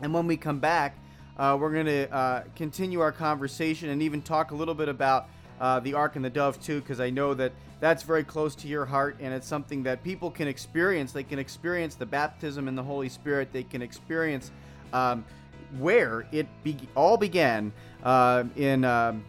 and 0.01 0.13
when 0.13 0.27
we 0.27 0.37
come 0.37 0.59
back, 0.59 0.99
uh, 1.39 1.57
we're 1.61 1.73
going 1.73 1.87
to 1.87 2.13
uh, 2.13 2.43
continue 2.57 2.99
our 3.01 3.13
conversation 3.13 3.91
and 3.91 4.03
even 4.03 4.21
talk 4.23 4.51
a 4.51 4.57
little 4.57 4.75
bit 4.75 4.89
about 4.89 5.29
uh, 5.61 5.79
the 5.81 5.95
Ark 5.95 6.17
and 6.17 6.25
the 6.25 6.31
Dove 6.31 6.61
too, 6.61 6.81
because 6.81 6.99
I 7.01 7.11
know 7.11 7.35
that 7.35 7.53
that's 7.81 8.03
very 8.03 8.25
close 8.25 8.57
to 8.57 8.67
your 8.67 8.85
heart, 8.85 9.19
and 9.21 9.33
it's 9.33 9.47
something 9.47 9.85
that 9.85 10.03
people 10.03 10.33
can 10.33 10.49
experience. 10.49 11.13
They 11.13 11.23
can 11.23 11.39
experience 11.39 11.95
the 11.95 12.07
baptism 12.07 12.67
in 12.67 12.75
the 12.75 12.83
Holy 12.83 13.09
Spirit. 13.09 13.53
They 13.53 13.63
can 13.63 13.83
experience 13.83 14.51
um, 14.93 15.25
where 15.79 16.27
it 16.33 16.47
be- 16.63 16.89
all 16.95 17.17
began 17.17 17.73
uh, 18.05 18.45
in 18.57 18.85
um, 18.85 19.25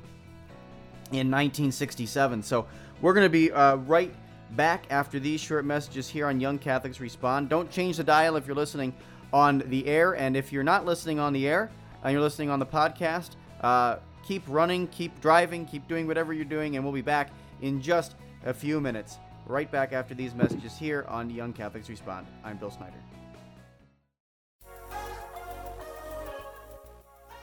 in 1.11 1.29
1967. 1.31 2.43
So 2.43 2.67
we're 3.01 3.13
going 3.13 3.25
to 3.25 3.29
be 3.29 3.51
uh, 3.51 3.75
right 3.77 4.13
back 4.51 4.85
after 4.89 5.19
these 5.19 5.39
short 5.39 5.65
messages 5.65 6.07
here 6.09 6.27
on 6.27 6.39
Young 6.39 6.57
Catholics 6.57 6.99
Respond. 6.99 7.49
Don't 7.49 7.69
change 7.71 7.97
the 7.97 8.03
dial 8.03 8.35
if 8.35 8.47
you're 8.47 8.55
listening 8.55 8.93
on 9.31 9.59
the 9.67 9.85
air, 9.87 10.13
and 10.13 10.35
if 10.35 10.51
you're 10.51 10.63
not 10.63 10.85
listening 10.85 11.19
on 11.19 11.33
the 11.33 11.47
air 11.47 11.69
and 12.03 12.13
you're 12.13 12.21
listening 12.21 12.49
on 12.49 12.59
the 12.59 12.65
podcast, 12.65 13.31
uh, 13.61 13.97
keep 14.23 14.43
running, 14.47 14.87
keep 14.87 15.19
driving, 15.21 15.65
keep 15.65 15.87
doing 15.87 16.07
whatever 16.07 16.33
you're 16.33 16.45
doing, 16.45 16.75
and 16.75 16.83
we'll 16.83 16.93
be 16.93 17.01
back 17.01 17.29
in 17.61 17.81
just 17.81 18.15
a 18.45 18.53
few 18.53 18.79
minutes. 18.79 19.17
Right 19.45 19.71
back 19.71 19.93
after 19.93 20.13
these 20.13 20.35
messages 20.35 20.77
here 20.77 21.05
on 21.07 21.29
Young 21.29 21.53
Catholics 21.53 21.89
Respond. 21.89 22.27
I'm 22.43 22.57
Bill 22.57 22.71
Snyder. 22.71 23.18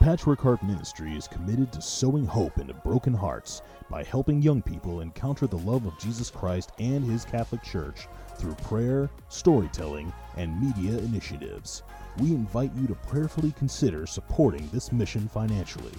Patchwork 0.07 0.41
Heart 0.41 0.63
Ministry 0.63 1.17
is 1.17 1.27
committed 1.27 1.73
to 1.73 1.83
sowing 1.83 2.25
hope 2.25 2.59
into 2.59 2.73
broken 2.73 3.13
hearts 3.13 3.63
by 3.91 4.05
helping 4.05 4.41
young 4.41 4.63
people 4.63 5.01
encounter 5.01 5.49
the 5.49 5.59
love 5.59 5.85
of 5.85 5.99
Jesus 5.99 6.31
Christ 6.31 6.71
and 6.79 7.05
His 7.05 7.25
Catholic 7.25 7.61
Church 7.65 8.07
through 8.37 8.55
prayer, 8.55 9.11
storytelling, 9.31 10.13
and 10.37 10.63
media 10.63 10.97
initiatives. 10.99 11.83
We 12.21 12.29
invite 12.31 12.71
you 12.77 12.87
to 12.87 12.95
prayerfully 12.95 13.51
consider 13.59 14.07
supporting 14.07 14.69
this 14.73 14.93
mission 14.93 15.27
financially. 15.27 15.95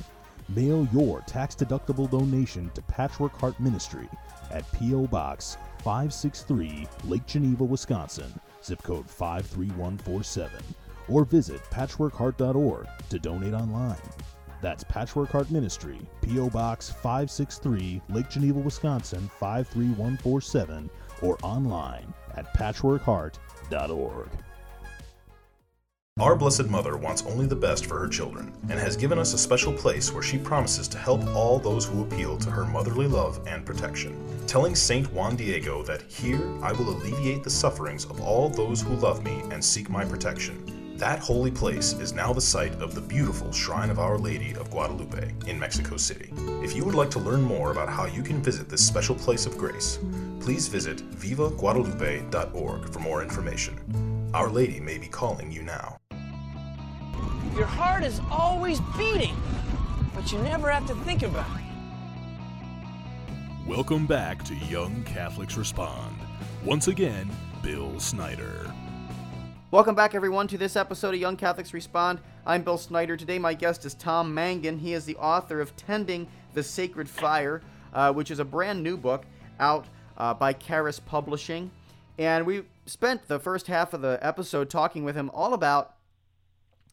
Mail 0.47 0.87
your 0.93 1.19
tax 1.27 1.53
deductible 1.53 2.09
donation 2.09 2.71
to 2.75 2.81
Patchwork 2.83 3.37
Heart 3.37 3.59
Ministry 3.59 4.07
at 4.51 4.71
P.O. 4.71 5.07
Box 5.07 5.57
563, 5.79 6.87
Lake 7.03 7.25
Geneva, 7.25 7.65
Wisconsin, 7.65 8.39
zip 8.63 8.81
code 8.83 9.09
53147, 9.09 10.63
or 11.09 11.25
visit 11.25 11.61
patchworkheart.org 11.71 12.87
to 13.09 13.19
donate 13.19 13.53
online. 13.53 13.97
That's 14.61 14.83
Patchwork 14.83 15.29
Heart 15.29 15.51
Ministry, 15.51 15.99
P.O. 16.21 16.49
Box 16.49 16.89
563, 16.89 18.01
Lake 18.09 18.29
Geneva, 18.29 18.59
Wisconsin 18.59 19.29
53147, 19.39 20.89
or 21.21 21.37
online 21.43 22.13
at 22.35 22.53
patchworkheart.org. 22.55 24.29
Our 26.19 26.35
Blessed 26.35 26.65
Mother 26.65 26.97
wants 26.97 27.23
only 27.27 27.45
the 27.45 27.55
best 27.55 27.85
for 27.85 27.99
her 27.99 28.07
children 28.07 28.51
and 28.69 28.79
has 28.79 28.97
given 28.97 29.19
us 29.19 29.35
a 29.35 29.37
special 29.37 29.71
place 29.71 30.11
where 30.11 30.23
she 30.23 30.39
promises 30.39 30.87
to 30.87 30.97
help 30.97 31.23
all 31.27 31.59
those 31.59 31.85
who 31.85 32.01
appeal 32.01 32.39
to 32.39 32.49
her 32.49 32.65
motherly 32.65 33.05
love 33.05 33.39
and 33.45 33.63
protection. 33.63 34.19
Telling 34.47 34.73
Saint 34.73 35.13
Juan 35.13 35.35
Diego 35.35 35.83
that 35.83 36.01
here 36.01 36.41
I 36.63 36.71
will 36.71 36.89
alleviate 36.89 37.43
the 37.43 37.51
sufferings 37.51 38.05
of 38.05 38.19
all 38.21 38.49
those 38.49 38.81
who 38.81 38.95
love 38.95 39.23
me 39.23 39.43
and 39.51 39.63
seek 39.63 39.91
my 39.91 40.05
protection. 40.05 40.76
That 40.97 41.19
holy 41.19 41.51
place 41.51 41.93
is 41.93 42.11
now 42.11 42.33
the 42.33 42.41
site 42.41 42.73
of 42.81 42.95
the 42.95 43.01
beautiful 43.01 43.51
Shrine 43.51 43.91
of 43.91 43.99
Our 43.99 44.17
Lady 44.17 44.55
of 44.55 44.71
Guadalupe 44.71 45.31
in 45.45 45.59
Mexico 45.59 45.95
City. 45.95 46.33
If 46.63 46.75
you 46.75 46.83
would 46.85 46.95
like 46.95 47.11
to 47.11 47.19
learn 47.19 47.43
more 47.43 47.69
about 47.71 47.87
how 47.87 48.07
you 48.07 48.23
can 48.23 48.41
visit 48.41 48.67
this 48.67 48.83
special 48.83 49.13
place 49.13 49.45
of 49.45 49.59
grace, 49.59 49.99
please 50.39 50.67
visit 50.67 51.07
vivaguadalupe.org 51.11 52.91
for 52.91 52.99
more 52.99 53.21
information. 53.21 54.31
Our 54.33 54.49
Lady 54.49 54.79
may 54.79 54.97
be 54.97 55.05
calling 55.05 55.51
you 55.51 55.61
now. 55.61 55.99
Your 57.55 57.67
heart 57.67 58.03
is 58.03 58.19
always 58.31 58.79
beating, 58.97 59.35
but 60.15 60.31
you 60.31 60.39
never 60.39 60.71
have 60.71 60.87
to 60.87 60.95
think 60.95 61.21
about 61.21 61.45
it. 61.59 61.63
Welcome 63.67 64.07
back 64.07 64.41
to 64.45 64.55
Young 64.55 65.03
Catholics 65.03 65.57
Respond. 65.57 66.17
Once 66.65 66.87
again, 66.87 67.29
Bill 67.61 67.99
Snyder. 67.99 68.73
Welcome 69.69 69.95
back, 69.95 70.15
everyone, 70.15 70.47
to 70.47 70.57
this 70.57 70.77
episode 70.77 71.13
of 71.13 71.19
Young 71.19 71.35
Catholics 71.35 71.73
Respond. 71.73 72.19
I'm 72.45 72.61
Bill 72.61 72.77
Snyder. 72.77 73.17
Today, 73.17 73.37
my 73.37 73.53
guest 73.53 73.83
is 73.83 73.95
Tom 73.95 74.33
Mangan. 74.33 74.79
He 74.79 74.93
is 74.93 75.03
the 75.03 75.17
author 75.17 75.59
of 75.59 75.75
Tending 75.75 76.29
the 76.53 76.63
Sacred 76.63 77.09
Fire, 77.09 77.61
uh, 77.91 78.13
which 78.13 78.31
is 78.31 78.39
a 78.39 78.45
brand 78.45 78.81
new 78.81 78.95
book 78.95 79.25
out 79.59 79.87
uh, 80.17 80.33
by 80.33 80.53
Charis 80.53 81.01
Publishing. 81.01 81.69
And 82.17 82.45
we 82.45 82.63
spent 82.85 83.27
the 83.27 83.39
first 83.39 83.67
half 83.67 83.93
of 83.93 83.99
the 83.99 84.17
episode 84.21 84.69
talking 84.69 85.03
with 85.03 85.17
him 85.17 85.29
all 85.33 85.53
about 85.53 85.95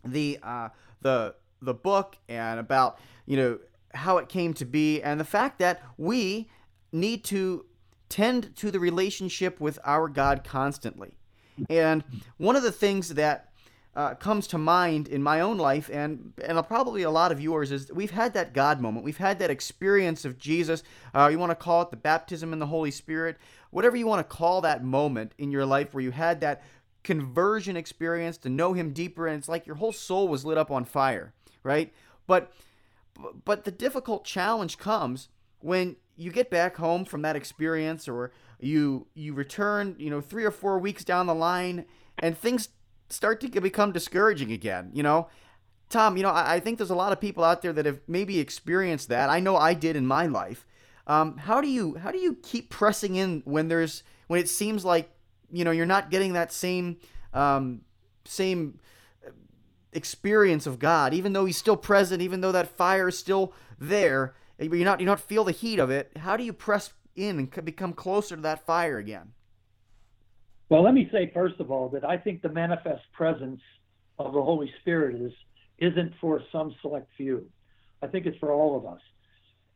the 0.04 0.40
uh, 0.42 0.70
the 1.00 1.36
the 1.62 1.74
book 1.74 2.18
and 2.28 2.58
about 2.58 2.98
you 3.24 3.36
know 3.36 3.58
how 3.94 4.18
it 4.18 4.28
came 4.28 4.52
to 4.54 4.64
be 4.64 5.00
and 5.00 5.20
the 5.20 5.24
fact 5.24 5.60
that 5.60 5.80
we 5.96 6.50
need 6.90 7.22
to 7.26 7.66
tend 8.08 8.56
to 8.56 8.72
the 8.72 8.80
relationship 8.80 9.60
with 9.60 9.78
our 9.84 10.08
God 10.08 10.42
constantly. 10.42 11.14
And 11.68 12.04
one 12.36 12.56
of 12.56 12.62
the 12.62 12.72
things 12.72 13.10
that 13.10 13.50
uh, 13.96 14.14
comes 14.14 14.46
to 14.48 14.58
mind 14.58 15.06
in 15.06 15.22
my 15.22 15.40
own 15.40 15.56
life 15.56 15.88
and 15.92 16.32
and 16.44 16.60
probably 16.66 17.02
a 17.02 17.10
lot 17.10 17.30
of 17.30 17.40
yours 17.40 17.70
is 17.70 17.92
we've 17.92 18.10
had 18.10 18.34
that 18.34 18.52
God 18.52 18.80
moment. 18.80 19.04
We've 19.04 19.16
had 19.16 19.38
that 19.38 19.50
experience 19.50 20.24
of 20.24 20.36
Jesus. 20.36 20.82
Uh, 21.14 21.28
you 21.30 21.38
want 21.38 21.50
to 21.50 21.56
call 21.56 21.82
it 21.82 21.90
the 21.90 21.96
baptism 21.96 22.52
in 22.52 22.58
the 22.58 22.66
Holy 22.66 22.90
Spirit, 22.90 23.36
whatever 23.70 23.96
you 23.96 24.06
want 24.06 24.28
to 24.28 24.36
call 24.36 24.60
that 24.62 24.84
moment 24.84 25.32
in 25.38 25.50
your 25.50 25.64
life 25.64 25.94
where 25.94 26.02
you 26.02 26.10
had 26.10 26.40
that 26.40 26.62
conversion 27.04 27.76
experience 27.76 28.36
to 28.38 28.48
know 28.48 28.72
Him 28.72 28.92
deeper, 28.92 29.28
and 29.28 29.38
it's 29.38 29.48
like 29.48 29.66
your 29.66 29.76
whole 29.76 29.92
soul 29.92 30.26
was 30.26 30.44
lit 30.44 30.58
up 30.58 30.70
on 30.72 30.84
fire, 30.84 31.32
right? 31.62 31.92
But 32.26 32.52
but 33.44 33.64
the 33.64 33.70
difficult 33.70 34.24
challenge 34.24 34.76
comes 34.78 35.28
when 35.60 35.96
you 36.16 36.32
get 36.32 36.50
back 36.50 36.76
home 36.76 37.04
from 37.04 37.22
that 37.22 37.36
experience 37.36 38.08
or 38.08 38.32
you 38.64 39.06
you 39.14 39.34
return 39.34 39.94
you 39.98 40.10
know 40.10 40.20
three 40.20 40.44
or 40.44 40.50
four 40.50 40.78
weeks 40.78 41.04
down 41.04 41.26
the 41.26 41.34
line 41.34 41.84
and 42.18 42.36
things 42.36 42.68
start 43.08 43.40
to 43.40 43.60
become 43.60 43.92
discouraging 43.92 44.52
again. 44.52 44.90
You 44.92 45.02
know, 45.02 45.28
Tom, 45.90 46.16
you 46.16 46.22
know, 46.22 46.30
I, 46.30 46.54
I, 46.54 46.60
think 46.60 46.78
there's 46.78 46.90
a 46.90 46.94
lot 46.94 47.12
of 47.12 47.20
people 47.20 47.44
out 47.44 47.62
there 47.62 47.72
that 47.72 47.86
have 47.86 48.00
maybe 48.08 48.38
experienced 48.40 49.08
that. 49.08 49.30
I 49.30 49.40
know 49.40 49.56
I 49.56 49.74
did 49.74 49.96
in 49.96 50.06
my 50.06 50.26
life. 50.26 50.66
Um, 51.06 51.36
how 51.36 51.60
do 51.60 51.68
you 51.68 51.96
how 51.96 52.10
do 52.10 52.18
you 52.18 52.36
keep 52.42 52.70
pressing 52.70 53.16
in 53.16 53.42
when 53.44 53.68
there's 53.68 54.02
when 54.28 54.40
it 54.40 54.48
seems 54.48 54.84
like 54.84 55.10
you 55.52 55.64
know 55.64 55.70
you're 55.70 55.86
not 55.86 56.10
getting 56.10 56.32
that 56.32 56.50
same 56.52 56.96
um, 57.34 57.82
same 58.24 58.80
experience 59.92 60.66
of 60.66 60.78
God, 60.78 61.12
even 61.12 61.34
though 61.34 61.44
He's 61.44 61.58
still 61.58 61.76
present, 61.76 62.22
even 62.22 62.40
though 62.40 62.52
that 62.52 62.68
fire 62.68 63.08
is 63.08 63.18
still 63.18 63.52
there, 63.78 64.34
but 64.58 64.72
you're 64.72 64.84
not 64.84 65.00
you 65.00 65.06
don't 65.06 65.20
feel 65.20 65.44
the 65.44 65.52
heat 65.52 65.78
of 65.78 65.90
it. 65.90 66.10
How 66.16 66.38
do 66.38 66.42
you 66.42 66.54
press 66.54 66.92
in 67.16 67.38
and 67.38 67.64
become 67.64 67.92
closer 67.92 68.36
to 68.36 68.42
that 68.42 68.66
fire 68.66 68.98
again? 68.98 69.32
Well, 70.68 70.82
let 70.82 70.94
me 70.94 71.08
say 71.12 71.30
first 71.32 71.60
of 71.60 71.70
all 71.70 71.88
that 71.90 72.04
I 72.04 72.16
think 72.16 72.42
the 72.42 72.48
manifest 72.48 73.02
presence 73.12 73.60
of 74.18 74.32
the 74.32 74.42
Holy 74.42 74.72
Spirit 74.80 75.20
is 75.20 75.32
isn't 75.78 76.14
for 76.20 76.40
some 76.52 76.74
select 76.80 77.08
few. 77.16 77.46
I 78.02 78.06
think 78.06 78.26
it's 78.26 78.38
for 78.38 78.52
all 78.52 78.76
of 78.76 78.86
us. 78.86 79.00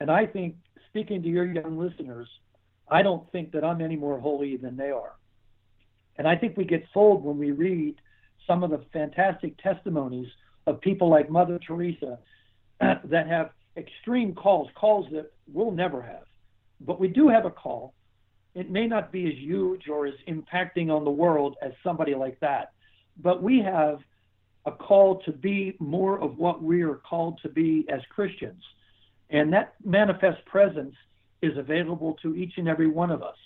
And 0.00 0.11
I 0.11 0.26
think 0.26 0.57
speaking 0.88 1.23
to 1.23 1.28
your 1.28 1.45
young 1.45 1.78
listeners, 1.78 2.28
I 2.90 3.02
don't 3.02 3.30
think 3.33 3.52
that 3.52 3.64
I'm 3.64 3.80
any 3.80 3.97
more 3.97 4.18
holy 4.18 4.57
than 4.57 4.76
they 4.76 4.90
are. 4.90 5.14
And 6.16 6.26
I 6.26 6.37
think 6.37 6.57
we 6.57 6.64
get 6.64 6.85
fooled 6.95 7.25
when 7.25 7.38
we 7.38 7.50
read 7.50 7.97
some 8.47 8.62
of 8.62 8.71
the 8.71 8.85
fantastic 8.92 9.57
testimonies 9.59 10.28
of 10.66 10.80
people 10.80 11.09
like 11.09 11.30
Mother 11.30 11.59
Teresa 11.64 12.18
that 12.80 13.26
have 13.28 13.50
extreme 13.76 14.35
calls, 14.35 14.68
calls 14.75 15.07
that 15.12 15.33
we'll 15.52 15.71
never 15.71 16.02
have. 16.02 16.25
But 16.80 17.00
we 17.00 17.08
do 17.08 17.28
have 17.28 17.44
a 17.44 17.50
call 17.50 17.94
it 18.58 18.70
may 18.70 18.88
not 18.88 19.12
be 19.12 19.28
as 19.28 19.38
huge 19.38 19.88
or 19.88 20.06
as 20.06 20.14
impacting 20.26 20.90
on 20.90 21.04
the 21.04 21.11
world 21.12 21.56
as 21.62 21.70
somebody 21.85 22.16
like 22.16 22.40
that, 22.40 22.73
but 23.23 23.40
we 23.40 23.61
have 23.61 24.00
a 24.66 24.73
call 24.73 25.20
to 25.23 25.32
be 25.32 25.76
more 25.78 26.20
of 26.20 26.38
what 26.38 26.61
we 26.61 26.82
are 26.82 26.97
called 26.97 27.38
to 27.42 27.49
be 27.49 27.87
as 27.88 28.00
Christians. 28.11 28.61
And 29.30 29.52
that 29.52 29.75
manifest 29.85 30.44
presence 30.47 30.94
is 31.40 31.56
available 31.56 32.16
to 32.23 32.35
each 32.35 32.54
and 32.56 32.66
every 32.66 32.88
one 32.88 33.12
of 33.12 33.23
us. 33.23 33.37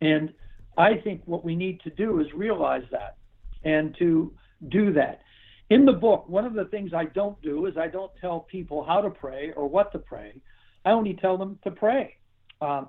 And 0.00 0.32
I 0.78 0.94
think 0.94 1.20
what 1.26 1.44
we 1.44 1.54
need 1.54 1.80
to 1.82 1.90
do 1.90 2.20
is 2.20 2.26
realize 2.34 2.84
that 2.90 3.16
and 3.64 3.94
to 3.98 4.32
do 4.68 4.94
that. 4.94 5.20
In 5.68 5.84
the 5.84 5.92
book, 5.92 6.26
one 6.26 6.46
of 6.46 6.54
the 6.54 6.64
things 6.66 6.92
I 6.94 7.04
don't 7.04 7.40
do 7.42 7.66
is 7.66 7.76
I 7.76 7.88
don't 7.88 8.12
tell 8.18 8.40
people 8.40 8.82
how 8.82 9.02
to 9.02 9.10
pray 9.10 9.52
or 9.54 9.68
what 9.68 9.92
to 9.92 9.98
pray. 9.98 10.40
I 10.86 10.92
only 10.92 11.12
tell 11.12 11.36
them 11.36 11.58
to 11.64 11.70
pray. 11.70 12.14
Um, 12.60 12.88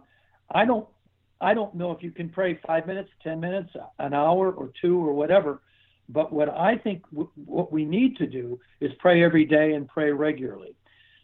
I 0.51 0.65
don't 0.65 0.87
I 1.41 1.53
don't 1.53 1.73
know 1.73 1.91
if 1.91 2.03
you 2.03 2.11
can 2.11 2.29
pray 2.29 2.59
five 2.67 2.85
minutes, 2.85 3.09
10 3.23 3.39
minutes, 3.39 3.69
an 3.99 4.13
hour, 4.13 4.51
or 4.51 4.71
two, 4.81 4.97
or 4.97 5.13
whatever. 5.13 5.61
But 6.09 6.33
what 6.33 6.49
I 6.49 6.77
think 6.77 7.03
w- 7.11 7.29
what 7.45 7.71
we 7.71 7.85
need 7.85 8.17
to 8.17 8.27
do 8.27 8.59
is 8.81 8.91
pray 8.99 9.23
every 9.23 9.45
day 9.45 9.73
and 9.73 9.87
pray 9.87 10.11
regularly. 10.11 10.75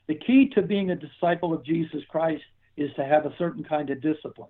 The 0.07 0.15
key 0.15 0.49
to 0.55 0.61
being 0.61 0.91
a 0.91 0.95
disciple 0.95 1.53
of 1.53 1.65
Jesus 1.65 2.01
Christ 2.09 2.43
is 2.77 2.91
to 2.95 3.03
have 3.03 3.25
a 3.25 3.35
certain 3.37 3.63
kind 3.63 3.89
of 3.89 4.01
discipline. 4.01 4.49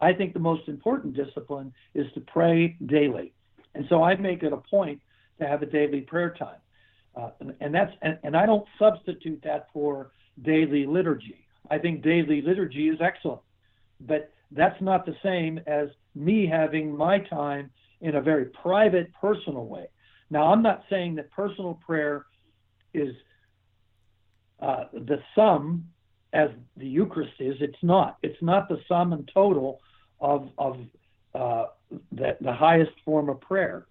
I 0.00 0.12
think 0.12 0.32
the 0.32 0.40
most 0.40 0.68
important 0.68 1.14
discipline 1.14 1.72
is 1.94 2.10
to 2.14 2.20
pray 2.20 2.76
daily. 2.86 3.32
And 3.74 3.84
so 3.88 4.02
I 4.02 4.16
make 4.16 4.42
it 4.42 4.52
a 4.52 4.56
point 4.56 5.00
to 5.38 5.46
have 5.46 5.62
a 5.62 5.66
daily 5.66 6.00
prayer 6.00 6.34
time. 6.38 6.60
Uh, 7.14 7.30
and, 7.40 7.54
and, 7.60 7.74
that's 7.74 7.92
and, 8.02 8.18
and 8.24 8.36
I 8.36 8.46
don't 8.46 8.66
substitute 8.78 9.40
that 9.44 9.68
for 9.72 10.10
daily 10.42 10.86
liturgy. 10.86 11.43
I 11.70 11.78
think 11.78 12.02
daily 12.02 12.42
liturgy 12.42 12.88
is 12.88 12.98
excellent. 13.00 13.40
But 14.00 14.30
that's 14.50 14.80
not 14.80 15.06
the 15.06 15.16
same 15.22 15.60
as 15.66 15.88
me 16.14 16.46
having 16.46 16.96
my 16.96 17.18
time 17.18 17.70
in 18.00 18.16
a 18.16 18.20
very 18.20 18.46
private, 18.46 19.12
personal 19.20 19.66
way. 19.66 19.86
Now, 20.30 20.52
I'm 20.52 20.62
not 20.62 20.84
saying 20.90 21.16
that 21.16 21.30
personal 21.30 21.80
prayer 21.86 22.26
is 22.92 23.14
uh, 24.60 24.84
the 24.92 25.20
sum 25.34 25.86
as 26.32 26.50
the 26.76 26.86
Eucharist 26.86 27.34
is. 27.40 27.56
It's 27.60 27.82
not. 27.82 28.18
It's 28.22 28.40
not 28.42 28.68
the 28.68 28.80
sum 28.88 29.12
and 29.12 29.28
total 29.32 29.80
of 30.20 30.48
of 30.58 30.78
uh, 31.34 31.66
the, 32.12 32.36
the 32.40 32.52
highest 32.52 32.92
form 33.04 33.28
of 33.28 33.40
prayer. 33.40 33.86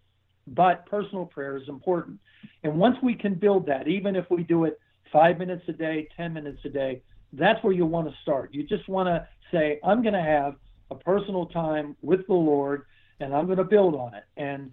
But 0.47 0.86
personal 0.86 1.25
prayer 1.25 1.57
is 1.57 1.67
important. 1.69 2.19
And 2.63 2.77
once 2.77 2.97
we 3.01 3.15
can 3.15 3.36
build 3.36 3.65
that, 3.67 3.88
even 3.88 4.15
if 4.15 4.25
we 4.29 4.43
do 4.43 4.65
it 4.65 4.79
five 5.12 5.38
minutes 5.38 5.63
a 5.67 5.73
day, 5.73 6.07
10 6.17 6.33
minutes 6.33 6.59
a 6.65 6.69
day, 6.69 7.01
that's 7.33 7.63
where 7.63 7.73
you 7.73 7.85
want 7.85 8.07
to 8.07 8.15
start. 8.21 8.53
You 8.53 8.63
just 8.63 8.87
want 8.87 9.07
to 9.07 9.27
say, 9.51 9.79
I'm 9.83 10.01
going 10.01 10.13
to 10.13 10.21
have 10.21 10.55
a 10.91 10.95
personal 10.95 11.47
time 11.47 11.95
with 12.01 12.25
the 12.27 12.33
Lord, 12.33 12.85
and 13.19 13.35
I'm 13.35 13.45
going 13.45 13.57
to 13.57 13.63
build 13.63 13.95
on 13.95 14.13
it. 14.13 14.23
And 14.37 14.71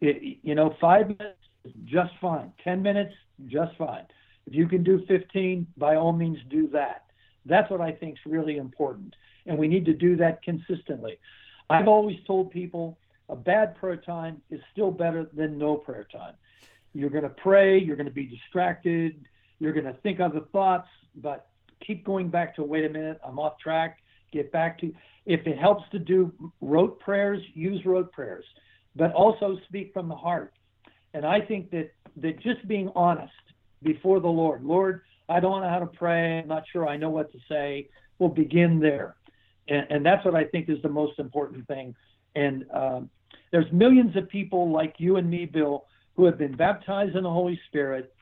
it, 0.00 0.38
you 0.42 0.54
know, 0.54 0.74
five 0.80 1.08
minutes 1.08 1.38
is 1.64 1.72
just 1.84 2.12
fine. 2.20 2.52
Ten 2.64 2.82
minutes, 2.82 3.14
just 3.46 3.76
fine. 3.76 4.04
If 4.46 4.54
you 4.54 4.66
can 4.66 4.82
do 4.82 5.04
15, 5.06 5.66
by 5.76 5.96
all 5.96 6.12
means, 6.12 6.38
do 6.48 6.68
that. 6.68 7.04
That's 7.46 7.70
what 7.70 7.80
I 7.80 7.92
think 7.92 8.14
is 8.14 8.30
really 8.30 8.56
important, 8.56 9.14
and 9.46 9.56
we 9.58 9.68
need 9.68 9.86
to 9.86 9.94
do 9.94 10.16
that 10.16 10.42
consistently. 10.42 11.18
I've 11.70 11.88
always 11.88 12.18
told 12.26 12.50
people 12.50 12.98
a 13.28 13.36
bad 13.36 13.76
prayer 13.76 13.96
time 13.96 14.42
is 14.50 14.60
still 14.72 14.90
better 14.90 15.26
than 15.32 15.56
no 15.56 15.76
prayer 15.76 16.06
time. 16.12 16.34
You're 16.92 17.10
going 17.10 17.22
to 17.22 17.30
pray, 17.30 17.78
you're 17.78 17.96
going 17.96 18.08
to 18.08 18.12
be 18.12 18.26
distracted, 18.26 19.24
you're 19.58 19.72
going 19.72 19.86
to 19.86 19.94
think 20.02 20.20
other 20.20 20.40
thoughts, 20.52 20.88
but 21.14 21.49
keep 21.86 22.04
going 22.04 22.28
back 22.28 22.54
to 22.56 22.62
wait 22.62 22.84
a 22.84 22.88
minute, 22.88 23.20
I'm 23.26 23.38
off 23.38 23.58
track 23.58 23.98
get 24.32 24.52
back 24.52 24.78
to. 24.80 24.92
If 25.26 25.46
it 25.46 25.58
helps 25.58 25.88
to 25.90 25.98
do 25.98 26.32
rote 26.60 26.98
prayers, 27.00 27.42
use 27.54 27.84
rote 27.84 28.10
prayers, 28.12 28.44
but 28.96 29.12
also 29.12 29.58
speak 29.68 29.92
from 29.92 30.08
the 30.08 30.14
heart. 30.14 30.52
And 31.14 31.24
I 31.26 31.40
think 31.40 31.70
that 31.70 31.92
that 32.16 32.40
just 32.40 32.66
being 32.66 32.90
honest 32.94 33.32
before 33.82 34.20
the 34.20 34.28
Lord, 34.28 34.64
Lord, 34.64 35.02
I 35.28 35.40
don't 35.40 35.60
know 35.60 35.68
how 35.68 35.78
to 35.78 35.86
pray. 35.86 36.38
I'm 36.38 36.48
not 36.48 36.64
sure 36.72 36.88
I 36.88 36.96
know 36.96 37.10
what 37.10 37.30
to 37.32 37.38
say. 37.48 37.88
We'll 38.18 38.30
begin 38.30 38.80
there, 38.80 39.16
and, 39.68 39.86
and 39.90 40.06
that's 40.06 40.24
what 40.24 40.34
I 40.34 40.44
think 40.44 40.68
is 40.68 40.80
the 40.82 40.88
most 40.88 41.18
important 41.18 41.66
thing. 41.66 41.94
And 42.34 42.64
um, 42.72 43.10
there's 43.50 43.70
millions 43.72 44.16
of 44.16 44.28
people 44.28 44.70
like 44.70 44.94
you 44.98 45.16
and 45.16 45.28
me, 45.28 45.46
Bill, 45.46 45.86
who 46.16 46.24
have 46.26 46.38
been 46.38 46.56
baptized 46.56 47.16
in 47.16 47.22
the 47.22 47.30
Holy 47.30 47.60
Spirit. 47.68 48.12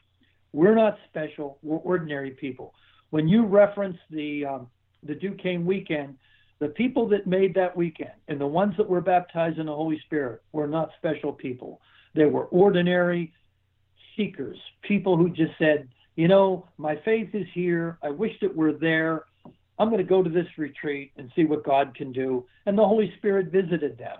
We're 0.53 0.75
not 0.75 0.99
special. 1.09 1.59
We're 1.62 1.79
ordinary 1.79 2.31
people. 2.31 2.75
When 3.11 3.29
you 3.29 3.44
reference 3.47 3.97
the 4.11 4.44
um, 4.44 4.66
the 5.03 5.14
Duquesne 5.14 5.64
weekend, 5.64 6.16
the 6.59 6.68
people 6.68 7.09
that 7.09 7.27
made 7.27 7.55
that 7.55 7.77
weekend 7.77 8.12
and 8.27 8.40
the 8.40 8.47
ones 8.47 8.75
that 8.77 8.88
were 8.88 9.01
baptized 9.01 9.59
in 9.59 9.66
the 9.66 9.75
Holy 9.75 10.01
Spirit 10.07 10.42
were 10.53 10.66
not 10.66 10.90
special 10.99 11.33
people. 11.33 11.81
They 12.14 12.27
were 12.27 12.47
ordinary 12.47 13.33
seekers, 14.16 14.59
people 14.83 15.16
who 15.16 15.31
just 15.31 15.53
said, 15.59 15.88
you 16.16 16.27
know, 16.27 16.66
my 16.79 16.97
faith 17.05 17.31
is 17.33 17.47
here. 17.55 17.97
I 18.03 18.11
wished 18.11 18.42
it 18.42 18.55
were 18.55 18.73
there. 18.73 19.25
I'm 19.79 19.88
going 19.88 19.99
to 19.99 20.09
go 20.09 20.23
to 20.23 20.29
this 20.29 20.49
retreat 20.57 21.12
and 21.16 21.31
see 21.37 21.44
what 21.44 21.64
God 21.64 21.94
can 21.94 22.11
do. 22.11 22.44
And 22.66 22.77
the 22.77 22.85
Holy 22.85 23.14
Spirit 23.18 23.53
visited 23.53 23.97
them. 23.97 24.18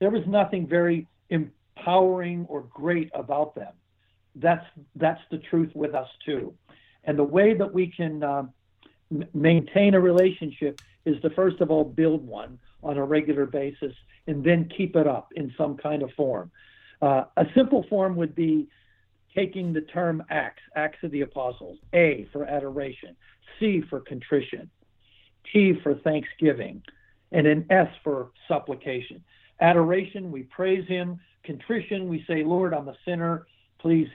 There 0.00 0.10
was 0.10 0.24
nothing 0.26 0.66
very 0.66 1.06
empowering 1.30 2.44
or 2.48 2.62
great 2.62 3.10
about 3.14 3.54
them. 3.54 3.72
That's 4.34 4.64
that's 4.96 5.20
the 5.30 5.38
truth 5.38 5.70
with 5.74 5.94
us 5.94 6.08
too. 6.26 6.52
And 7.04 7.18
the 7.18 7.24
way 7.24 7.54
that 7.54 7.72
we 7.72 7.86
can 7.86 8.22
um, 8.22 8.52
maintain 9.32 9.94
a 9.94 10.00
relationship 10.00 10.80
is 11.04 11.20
to 11.22 11.30
first 11.30 11.60
of 11.60 11.70
all 11.70 11.84
build 11.84 12.26
one 12.26 12.58
on 12.82 12.98
a 12.98 13.04
regular 13.04 13.46
basis 13.46 13.92
and 14.26 14.44
then 14.44 14.70
keep 14.76 14.94
it 14.94 15.06
up 15.06 15.32
in 15.34 15.52
some 15.56 15.76
kind 15.76 16.02
of 16.02 16.10
form. 16.12 16.50
Uh, 17.00 17.24
a 17.36 17.44
simple 17.54 17.84
form 17.88 18.16
would 18.16 18.34
be 18.34 18.68
taking 19.34 19.72
the 19.72 19.80
term 19.82 20.22
acts, 20.30 20.62
acts 20.76 20.98
of 21.02 21.10
the 21.10 21.22
apostles, 21.22 21.78
A 21.94 22.28
for 22.32 22.44
adoration, 22.44 23.16
C 23.58 23.82
for 23.88 24.00
contrition, 24.00 24.68
T 25.52 25.74
for 25.82 25.94
thanksgiving, 25.94 26.82
and 27.32 27.46
an 27.46 27.66
S 27.70 27.88
for 28.02 28.30
supplication. 28.48 29.22
Adoration, 29.60 30.30
we 30.30 30.42
praise 30.44 30.86
him. 30.88 31.20
Contrition, 31.44 32.08
we 32.08 32.24
say, 32.28 32.44
Lord, 32.44 32.74
I'm 32.74 32.88
a 32.88 32.96
sinner. 33.04 33.46
Please 33.78 34.08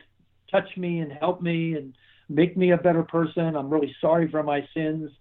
touch 0.51 0.77
me 0.77 0.99
and 0.99 1.11
help 1.11 1.41
me 1.41 1.75
and 1.75 1.93
make 2.33 2.57
me 2.57 2.71
a 2.71 2.77
better 2.77 3.03
person. 3.03 3.55
I'm 3.55 3.69
really 3.69 3.95
sorry 4.01 4.29
for 4.29 4.43
my 4.43 4.67
sins, 4.73 5.11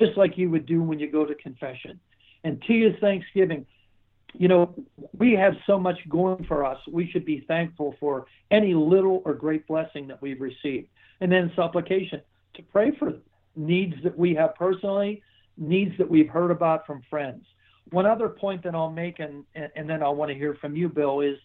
just 0.00 0.16
like 0.16 0.38
you 0.38 0.50
would 0.50 0.66
do 0.66 0.82
when 0.82 0.98
you 0.98 1.10
go 1.10 1.24
to 1.24 1.34
confession. 1.34 2.00
And 2.44 2.62
T 2.66 2.84
is 2.84 2.94
thanksgiving. 3.00 3.66
you 4.34 4.48
know, 4.48 4.74
we 5.18 5.32
have 5.32 5.54
so 5.66 5.78
much 5.78 5.98
going 6.08 6.44
for 6.44 6.64
us. 6.64 6.78
We 6.90 7.10
should 7.10 7.24
be 7.24 7.44
thankful 7.46 7.94
for 8.00 8.26
any 8.50 8.74
little 8.74 9.22
or 9.24 9.34
great 9.34 9.66
blessing 9.66 10.08
that 10.08 10.22
we've 10.22 10.40
received. 10.40 10.88
And 11.20 11.30
then 11.30 11.52
supplication 11.54 12.22
to 12.54 12.62
pray 12.62 12.92
for 12.98 13.12
needs 13.54 13.94
that 14.02 14.16
we 14.16 14.34
have 14.34 14.54
personally, 14.54 15.22
needs 15.56 15.96
that 15.98 16.08
we've 16.08 16.28
heard 16.28 16.50
about 16.50 16.86
from 16.86 17.02
friends. 17.10 17.44
One 17.90 18.06
other 18.06 18.28
point 18.28 18.62
that 18.64 18.74
I'll 18.74 18.90
make, 18.90 19.18
and, 19.18 19.44
and 19.54 19.88
then 19.88 20.02
I 20.02 20.08
want 20.08 20.30
to 20.30 20.34
hear 20.34 20.54
from 20.54 20.74
you, 20.74 20.88
Bill, 20.88 21.20
is 21.20 21.36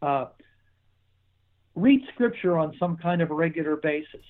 uh, 0.00 0.26
read 1.74 2.02
scripture 2.14 2.56
on 2.56 2.76
some 2.78 2.96
kind 2.96 3.20
of 3.20 3.30
regular 3.30 3.76
basis. 3.76 4.24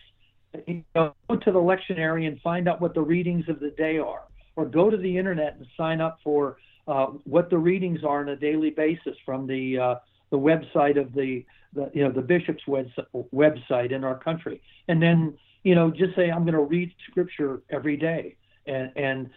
You 0.67 0.83
know, 0.95 1.15
go 1.29 1.37
to 1.37 1.53
the 1.53 1.59
lectionary 1.59 2.27
and 2.27 2.41
find 2.41 2.69
out 2.69 2.81
what 2.81 2.95
the 2.95 3.03
readings 3.03 3.49
of 3.49 3.61
the 3.61 3.71
day 3.71 3.99
are, 3.99 4.23
or 4.57 4.65
go 4.67 4.91
to 4.91 4.97
the 4.97 5.19
internet 5.19 5.57
and 5.57 5.67
sign 5.77 6.01
up 6.01 6.19
for 6.25 6.57
uh, 6.87 7.07
what 7.25 7.51
the 7.51 7.59
readings 7.59 8.03
are 8.03 8.21
on 8.21 8.31
a 8.31 8.37
daily 8.37 8.71
basis 8.71 9.15
from 9.25 9.47
the 9.47 9.79
uh, 9.79 9.95
the 10.31 10.39
website 10.39 10.99
of 10.99 11.13
the, 11.13 11.45
the 11.75 11.91
you 11.93 12.03
know 12.03 12.11
the 12.11 12.23
bishop's 12.23 12.65
website 12.67 13.93
in 13.93 14.05
our 14.05 14.19
country, 14.19 14.61
and 14.89 15.03
then 15.03 15.37
you 15.65 15.75
know 15.75 15.91
just 15.91 16.17
say 16.17 16.31
I'm 16.31 16.45
going 16.45 16.55
to 16.55 16.61
read 16.61 16.93
scripture 17.11 17.63
every 17.71 17.97
day, 17.97 18.37
and 18.67 18.91
and 18.97 19.31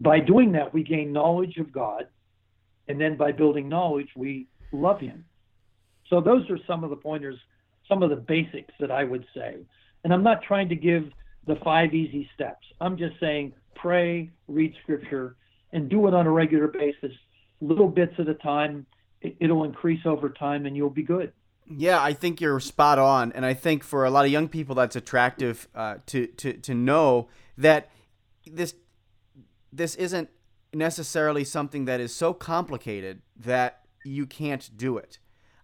by 0.00 0.20
doing 0.20 0.52
that 0.52 0.72
we 0.72 0.82
gain 0.82 1.12
knowledge 1.12 1.58
of 1.58 1.70
God, 1.70 2.08
and 2.88 2.98
then 2.98 3.16
by 3.16 3.32
building 3.32 3.68
knowledge 3.68 4.08
we 4.16 4.48
love 4.72 5.00
Him. 5.00 5.24
So 6.08 6.22
those 6.22 6.48
are 6.48 6.58
some 6.66 6.82
of 6.82 6.90
the 6.90 6.96
pointers, 6.96 7.36
some 7.88 8.02
of 8.02 8.08
the 8.08 8.16
basics 8.16 8.72
that 8.80 8.90
I 8.90 9.04
would 9.04 9.26
say, 9.34 9.58
and 10.08 10.14
I'm 10.14 10.22
not 10.22 10.42
trying 10.42 10.70
to 10.70 10.74
give 10.74 11.12
the 11.46 11.56
five 11.56 11.92
easy 11.92 12.30
steps. 12.34 12.66
I'm 12.80 12.96
just 12.96 13.20
saying 13.20 13.52
pray, 13.74 14.30
read 14.48 14.74
scripture 14.82 15.36
and 15.74 15.90
do 15.90 16.08
it 16.08 16.14
on 16.14 16.26
a 16.26 16.30
regular 16.30 16.66
basis, 16.66 17.12
little 17.60 17.88
bits 17.88 18.14
at 18.18 18.26
a 18.26 18.32
time. 18.32 18.86
It'll 19.20 19.64
increase 19.64 20.00
over 20.06 20.30
time 20.30 20.64
and 20.64 20.74
you'll 20.74 20.88
be 20.88 21.02
good. 21.02 21.34
Yeah, 21.70 22.02
I 22.02 22.14
think 22.14 22.40
you're 22.40 22.58
spot 22.58 22.98
on, 22.98 23.32
and 23.32 23.44
I 23.44 23.52
think 23.52 23.84
for 23.84 24.06
a 24.06 24.10
lot 24.10 24.24
of 24.24 24.30
young 24.32 24.48
people, 24.48 24.74
that's 24.74 24.96
attractive 24.96 25.68
uh, 25.74 25.96
to 26.06 26.26
to 26.26 26.54
to 26.54 26.74
know 26.74 27.28
that 27.58 27.90
this 28.46 28.74
this 29.70 29.94
isn't 29.96 30.30
necessarily 30.72 31.44
something 31.44 31.84
that 31.84 32.00
is 32.00 32.14
so 32.14 32.32
complicated 32.32 33.20
that 33.36 33.82
you 34.06 34.24
can't 34.24 34.70
do 34.74 34.96
it. 34.96 35.18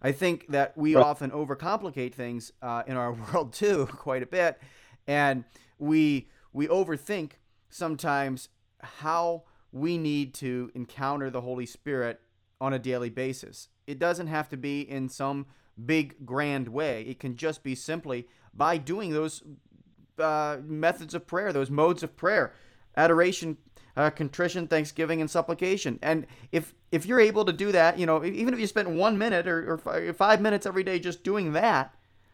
I 0.05 0.11
think 0.11 0.45
that 0.49 0.77
we 0.77 0.93
right. 0.93 1.03
often 1.03 1.31
overcomplicate 1.31 2.13
things 2.13 2.53
uh, 2.61 2.83
in 2.85 2.95
our 2.95 3.11
world 3.33 3.53
too, 3.53 3.87
quite 3.87 4.21
a 4.21 4.27
bit, 4.27 4.61
and 5.07 5.45
we 5.79 6.29
we 6.53 6.67
overthink 6.67 7.31
sometimes 7.69 8.49
how 8.99 9.45
we 9.71 9.97
need 9.97 10.35
to 10.35 10.69
encounter 10.75 11.31
the 11.31 11.41
Holy 11.41 11.65
Spirit 11.65 12.21
on 12.61 12.71
a 12.71 12.77
daily 12.77 13.09
basis. 13.09 13.69
It 13.87 13.97
doesn't 13.97 14.27
have 14.27 14.47
to 14.49 14.57
be 14.57 14.81
in 14.81 15.09
some 15.09 15.47
big, 15.83 16.23
grand 16.23 16.67
way. 16.67 17.01
It 17.01 17.19
can 17.19 17.35
just 17.35 17.63
be 17.63 17.73
simply 17.73 18.27
by 18.53 18.77
doing 18.77 19.11
those 19.11 19.41
uh, 20.19 20.57
methods 20.63 21.15
of 21.15 21.25
prayer, 21.25 21.51
those 21.51 21.71
modes 21.71 22.03
of 22.03 22.15
prayer 22.15 22.53
adoration, 22.97 23.57
uh, 23.97 24.09
contrition, 24.09 24.67
thanksgiving, 24.67 25.21
and 25.21 25.29
supplication. 25.29 25.99
And 26.01 26.25
if 26.51 26.73
if 26.91 27.05
you're 27.05 27.19
able 27.19 27.45
to 27.45 27.53
do 27.53 27.71
that, 27.71 27.97
you 27.99 28.05
know, 28.05 28.23
even 28.23 28.53
if 28.53 28.59
you 28.59 28.67
spend 28.67 28.97
one 28.97 29.17
minute 29.17 29.47
or, 29.47 29.73
or 29.73 30.13
five 30.13 30.41
minutes 30.41 30.65
every 30.65 30.83
day 30.83 30.99
just 30.99 31.23
doing 31.23 31.53
that, 31.53 31.93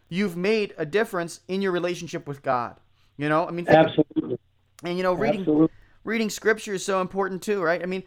you've 0.09 0.37
made 0.37 0.73
a 0.77 0.85
difference 0.85 1.41
in 1.47 1.61
your 1.61 1.71
relationship 1.71 2.27
with 2.27 2.41
God. 2.41 2.79
You 3.17 3.29
know, 3.29 3.47
I 3.47 3.51
mean, 3.51 3.67
absolutely. 3.67 4.37
And 4.83 4.97
you 4.97 5.03
know, 5.03 5.13
reading 5.13 5.41
absolutely 5.41 5.69
reading 6.03 6.29
scripture 6.29 6.73
is 6.73 6.85
so 6.85 7.01
important 7.01 7.41
too, 7.41 7.61
right? 7.61 7.81
I 7.81 7.85
mean, 7.85 8.03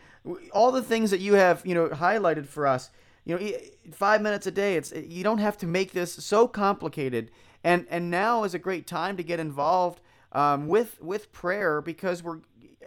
all 0.52 0.72
the 0.72 0.82
things 0.82 1.10
that 1.10 1.20
you 1.20 1.34
have, 1.34 1.62
you 1.64 1.74
know, 1.74 1.88
highlighted 1.88 2.46
for 2.46 2.66
us, 2.66 2.90
you 3.24 3.36
know, 3.36 3.50
five 3.92 4.20
minutes 4.20 4.46
a 4.46 4.50
day. 4.50 4.76
It's 4.76 4.92
you 4.92 5.24
don't 5.24 5.38
have 5.38 5.56
to 5.58 5.66
make 5.66 5.92
this 5.92 6.12
so 6.12 6.48
complicated. 6.48 7.30
And 7.62 7.86
and 7.88 8.10
now 8.10 8.44
is 8.44 8.54
a 8.54 8.58
great 8.58 8.86
time 8.86 9.16
to 9.16 9.22
get 9.22 9.40
involved 9.40 10.00
um, 10.35 10.66
with 10.66 11.01
with 11.01 11.33
prayer 11.33 11.81
because 11.81 12.23
we're 12.23 12.40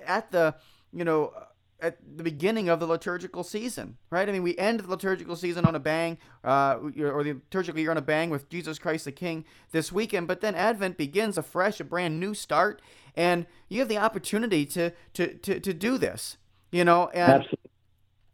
at 0.06 0.32
the, 0.32 0.56
you 0.94 1.04
know, 1.04 1.34
at 1.80 1.98
the 2.18 2.24
beginning 2.24 2.70
of 2.70 2.80
the 2.80 2.88
liturgical 2.88 3.44
season, 3.44 3.98
right? 4.10 4.28
I 4.28 4.32
mean, 4.32 4.44
we 4.44 4.58
end 4.58 4.80
the 4.80 4.90
liturgical 4.90 5.36
season 5.36 5.66
on 5.66 5.76
a 5.76 5.80
bang, 5.80 6.18
uh, 6.44 6.78
or 6.82 7.24
the 7.24 7.34
liturgical 7.34 7.80
year 7.80 7.92
on 7.92 7.98
a 7.98 8.02
bang 8.02 8.30
with 8.30 8.50
Jesus 8.50 8.80
Christ 8.80 9.06
the 9.06 9.12
King 9.12 9.46
this 9.72 9.92
weekend, 9.92 10.28
but 10.28 10.42
then 10.42 10.56
Advent 10.56 10.98
begins 10.98 11.38
afresh, 11.38 11.80
a 11.80 11.84
brand 11.84 12.20
new 12.20 12.34
start, 12.34 12.82
and 13.16 13.46
you 13.70 13.80
have 13.80 13.90
the 13.90 13.98
opportunity 13.98 14.66
to 14.66 14.92
to 15.14 15.36
to, 15.36 15.60
to 15.60 15.74
do 15.74 15.98
this, 15.98 16.38
you 16.72 16.84
know, 16.84 17.10
and 17.14 17.44
Absolutely. 17.44 17.72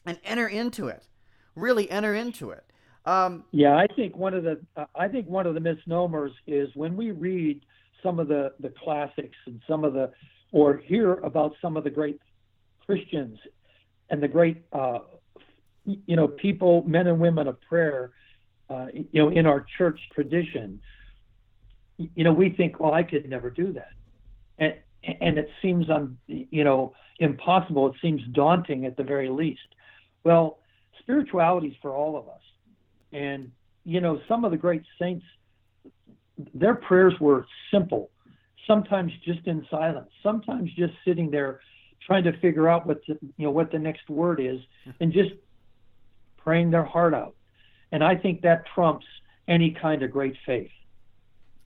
and 0.05 0.19
enter 0.23 0.47
into 0.47 0.87
it, 0.87 1.03
really 1.55 1.89
enter 1.91 2.13
into 2.13 2.51
it. 2.51 2.63
Um, 3.05 3.43
yeah, 3.51 3.75
I 3.75 3.87
think 3.93 4.15
one 4.15 4.33
of 4.33 4.43
the 4.43 4.61
I 4.95 5.09
think 5.09 5.27
one 5.27 5.45
of 5.45 5.53
the 5.53 5.59
misnomers 5.59 6.31
is 6.47 6.69
when 6.75 6.95
we 6.95 7.11
read 7.11 7.65
some 8.03 8.19
of 8.19 8.27
the 8.27 8.53
the 8.59 8.73
classics 8.83 9.37
and 9.47 9.61
some 9.67 9.83
of 9.83 9.93
the 9.93 10.11
or 10.51 10.77
hear 10.77 11.13
about 11.15 11.55
some 11.61 11.75
of 11.75 11.83
the 11.83 11.89
great 11.89 12.19
Christians 12.85 13.39
and 14.09 14.21
the 14.21 14.27
great, 14.27 14.63
uh, 14.71 14.99
you 15.85 16.15
know, 16.15 16.27
people, 16.27 16.83
men 16.83 17.07
and 17.07 17.19
women 17.19 17.47
of 17.47 17.59
prayer, 17.61 18.11
uh, 18.69 18.87
you 18.93 19.21
know, 19.21 19.29
in 19.29 19.45
our 19.45 19.65
church 19.77 19.99
tradition, 20.13 20.79
you 21.97 22.23
know, 22.23 22.31
we 22.31 22.49
think, 22.49 22.79
well, 22.79 22.93
I 22.93 23.03
could 23.03 23.27
never 23.29 23.49
do 23.49 23.73
that, 23.73 23.91
and 24.57 24.73
and 25.03 25.37
it 25.37 25.49
seems, 25.61 25.89
um, 25.89 26.17
you 26.27 26.63
know, 26.63 26.93
impossible. 27.19 27.87
It 27.87 27.95
seems 28.01 28.21
daunting 28.31 28.85
at 28.85 28.95
the 28.97 29.03
very 29.03 29.29
least. 29.29 29.59
Well, 30.23 30.59
spirituality 30.99 31.67
is 31.67 31.75
for 31.81 31.91
all 31.91 32.17
of 32.17 32.27
us, 32.27 32.41
and 33.11 33.51
you 33.83 33.99
know, 33.99 34.21
some 34.27 34.45
of 34.45 34.51
the 34.51 34.57
great 34.57 34.83
saints, 34.99 35.25
their 36.53 36.75
prayers 36.75 37.13
were 37.19 37.45
simple, 37.71 38.09
sometimes 38.67 39.11
just 39.23 39.45
in 39.47 39.65
silence, 39.69 40.09
sometimes 40.21 40.71
just 40.73 40.93
sitting 41.05 41.29
there 41.29 41.59
trying 42.05 42.23
to 42.23 42.33
figure 42.39 42.67
out 42.67 42.85
what 42.85 43.01
the, 43.07 43.17
you 43.37 43.45
know 43.45 43.51
what 43.51 43.71
the 43.71 43.79
next 43.79 44.09
word 44.09 44.39
is 44.41 44.59
and 44.99 45.13
just 45.13 45.31
praying 46.37 46.71
their 46.71 46.83
heart 46.83 47.13
out. 47.13 47.35
And 47.91 48.03
I 48.03 48.15
think 48.15 48.41
that 48.41 48.65
trumps 48.73 49.05
any 49.47 49.71
kind 49.71 50.03
of 50.03 50.11
great 50.11 50.35
faith. 50.45 50.71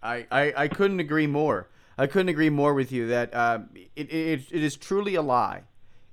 I, 0.04 0.28
I, 0.30 0.54
I 0.56 0.68
couldn't 0.68 1.00
agree 1.00 1.28
more. 1.28 1.70
I 1.98 2.06
couldn't 2.06 2.30
agree 2.30 2.50
more 2.50 2.74
with 2.74 2.92
you 2.92 3.08
that 3.08 3.34
uh, 3.34 3.60
it, 3.96 4.12
it, 4.12 4.42
it 4.52 4.64
is 4.64 4.76
truly 4.76 5.16
a 5.16 5.22
lie. 5.22 5.64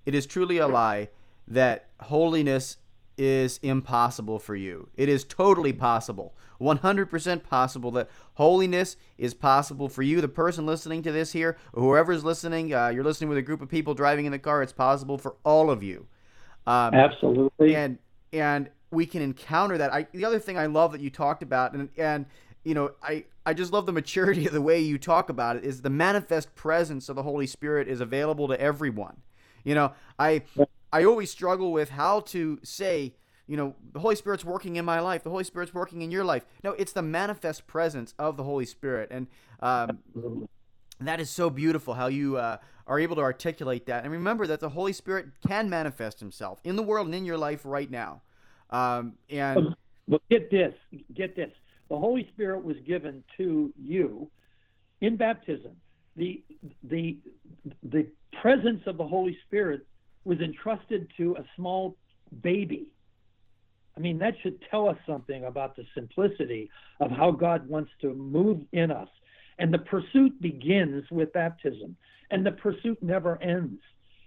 It 0.07 0.15
is 0.15 0.25
truly 0.25 0.59
a 0.59 0.67
lie 0.67 1.09
that 1.49 1.89
holiness 2.01 2.79
is 3.17 3.59
impossible 3.63 4.39
for 4.39 4.57
you. 4.57 4.89
It 4.97 5.09
is 5.09 5.25
totally 5.25 5.73
possible, 5.73 6.35
100% 6.61 7.43
possible 7.43 7.91
that 7.93 8.11
holiness 8.35 8.97
is 9.19 9.35
possible 9.35 9.89
for 9.89 10.03
you, 10.03 10.21
the 10.21 10.29
person 10.29 10.67
listening 10.67 11.03
to 11.03 11.13
this 11.13 11.33
here, 11.33 11.57
whoever's 11.75 12.25
listening. 12.25 12.75
Uh, 12.75 12.89
you're 12.89 13.05
listening 13.05 13.29
with 13.29 13.39
a 13.39 13.43
group 13.43 13.61
of 13.63 13.69
people 13.69 13.95
driving 13.95 14.27
in 14.27 14.33
the 14.33 14.39
car. 14.39 14.63
It's 14.63 14.73
possible 14.73 15.19
for 15.19 15.37
all 15.45 15.71
of 15.71 15.83
you. 15.83 16.07
Um, 16.67 16.95
Absolutely. 16.95 17.77
And 17.77 17.99
and 18.33 18.71
we 18.91 19.07
can 19.07 19.23
encounter 19.23 19.79
that. 19.79 19.93
I, 19.93 20.07
the 20.13 20.25
other 20.25 20.39
thing 20.39 20.57
I 20.59 20.67
love 20.67 20.93
that 20.93 21.01
you 21.01 21.11
talked 21.11 21.43
about, 21.43 21.73
and 21.75 21.89
and 21.97 22.27
you 22.65 22.75
know, 22.75 22.93
I 23.03 23.25
I 23.45 23.55
just 23.55 23.73
love 23.73 23.87
the 23.87 23.93
maturity 23.93 24.47
of 24.47 24.53
the 24.53 24.63
way 24.63 24.81
you 24.81 24.99
talk 24.99 25.29
about 25.29 25.57
it. 25.57 25.65
Is 25.65 25.83
the 25.83 25.91
manifest 25.91 26.55
presence 26.55 27.09
of 27.09 27.17
the 27.17 27.23
Holy 27.23 27.47
Spirit 27.47 27.89
is 27.89 28.01
available 28.01 28.49
to 28.49 28.61
everyone. 28.61 29.23
You 29.65 29.75
know, 29.75 29.93
I 30.19 30.43
I 30.95 31.03
always 31.03 31.29
struggle 31.29 31.73
with 31.73 31.91
how 31.91 32.21
to 32.21 32.61
say, 32.63 33.17
you 33.49 33.57
know, 33.57 33.75
the 33.93 33.99
Holy 33.99 34.15
Spirit's 34.15 34.45
working 34.45 34.77
in 34.77 34.85
my 34.85 35.01
life. 35.01 35.25
The 35.25 35.31
Holy 35.31 35.43
Spirit's 35.43 35.75
working 35.75 36.03
in 36.03 36.13
your 36.13 36.23
life. 36.23 36.47
No, 36.63 36.71
it's 36.71 36.93
the 36.93 37.03
manifest 37.03 37.67
presence 37.67 38.15
of 38.17 38.37
the 38.37 38.45
Holy 38.45 38.65
Spirit, 38.65 39.09
and 39.11 39.27
um, 39.59 40.49
that 41.01 41.19
is 41.19 41.31
so 41.31 41.51
beautiful 41.51 41.95
how 41.95 42.07
you 42.07 42.37
uh, 42.37 42.59
are 42.87 43.01
able 43.01 43.17
to 43.17 43.23
articulate 43.23 43.87
that. 43.87 44.05
And 44.05 44.13
remember 44.13 44.47
that 44.47 44.61
the 44.61 44.69
Holy 44.69 44.93
Spirit 44.93 45.27
can 45.45 45.69
manifest 45.69 46.21
Himself 46.21 46.61
in 46.63 46.77
the 46.77 46.83
world 46.85 47.07
and 47.07 47.15
in 47.17 47.25
your 47.25 47.39
life 47.39 47.63
right 47.65 47.91
now. 47.91 48.23
Um, 48.71 49.15
and 49.29 49.75
but 50.07 50.23
get 50.31 50.49
this, 50.53 50.75
get 51.13 51.35
this: 51.35 51.51
the 51.89 51.99
Holy 51.99 52.29
Spirit 52.33 52.65
was 52.65 52.77
given 52.87 53.25
to 53.39 53.73
you 53.77 54.31
in 55.01 55.17
baptism. 55.17 55.73
The 56.15 56.41
the 56.85 57.19
the 57.83 58.07
presence 58.41 58.85
of 58.87 58.97
the 58.97 59.09
Holy 59.09 59.37
Spirit 59.49 59.89
was 60.25 60.41
entrusted 60.41 61.11
to 61.17 61.37
a 61.37 61.45
small 61.57 61.97
baby. 62.43 62.89
I 63.97 64.01
mean, 64.01 64.19
that 64.19 64.35
should 64.43 64.61
tell 64.71 64.89
us 64.89 64.97
something 65.07 65.45
about 65.45 65.77
the 65.77 65.85
simplicity 65.95 66.71
of 67.01 67.11
how 67.11 67.31
God 67.31 67.69
wants 67.69 67.91
to 68.01 68.13
move 68.13 68.61
in 68.73 68.91
us. 68.91 69.09
And 69.59 69.73
the 69.73 69.79
pursuit 69.79 70.41
begins 70.41 71.05
with 71.11 71.33
baptism, 71.33 71.97
and 72.31 72.45
the 72.45 72.53
pursuit 72.53 73.01
never 73.03 73.41
ends. 73.41 73.81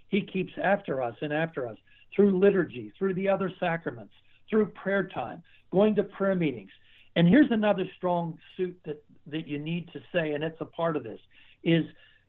He 0.08 0.22
keeps 0.22 0.52
after 0.62 1.02
us 1.02 1.14
and 1.20 1.32
after 1.32 1.66
us 1.66 1.76
through 2.16 2.38
liturgy, 2.38 2.92
through 2.98 3.14
the 3.14 3.28
other 3.28 3.52
sacraments, 3.60 4.14
through 4.48 4.66
prayer 4.66 5.06
time, 5.06 5.42
going 5.70 5.94
to 5.96 6.02
prayer 6.02 6.34
meetings. 6.34 6.70
And 7.16 7.28
here's 7.28 7.50
another 7.50 7.84
strong 7.96 8.38
suit 8.56 8.78
that, 8.86 9.02
that 9.26 9.46
you 9.46 9.58
need 9.58 9.90
to 9.92 10.00
say, 10.12 10.32
and 10.32 10.42
it's 10.42 10.60
a 10.60 10.64
part 10.64 10.96
of 10.96 11.04
this, 11.04 11.20
is 11.62 11.84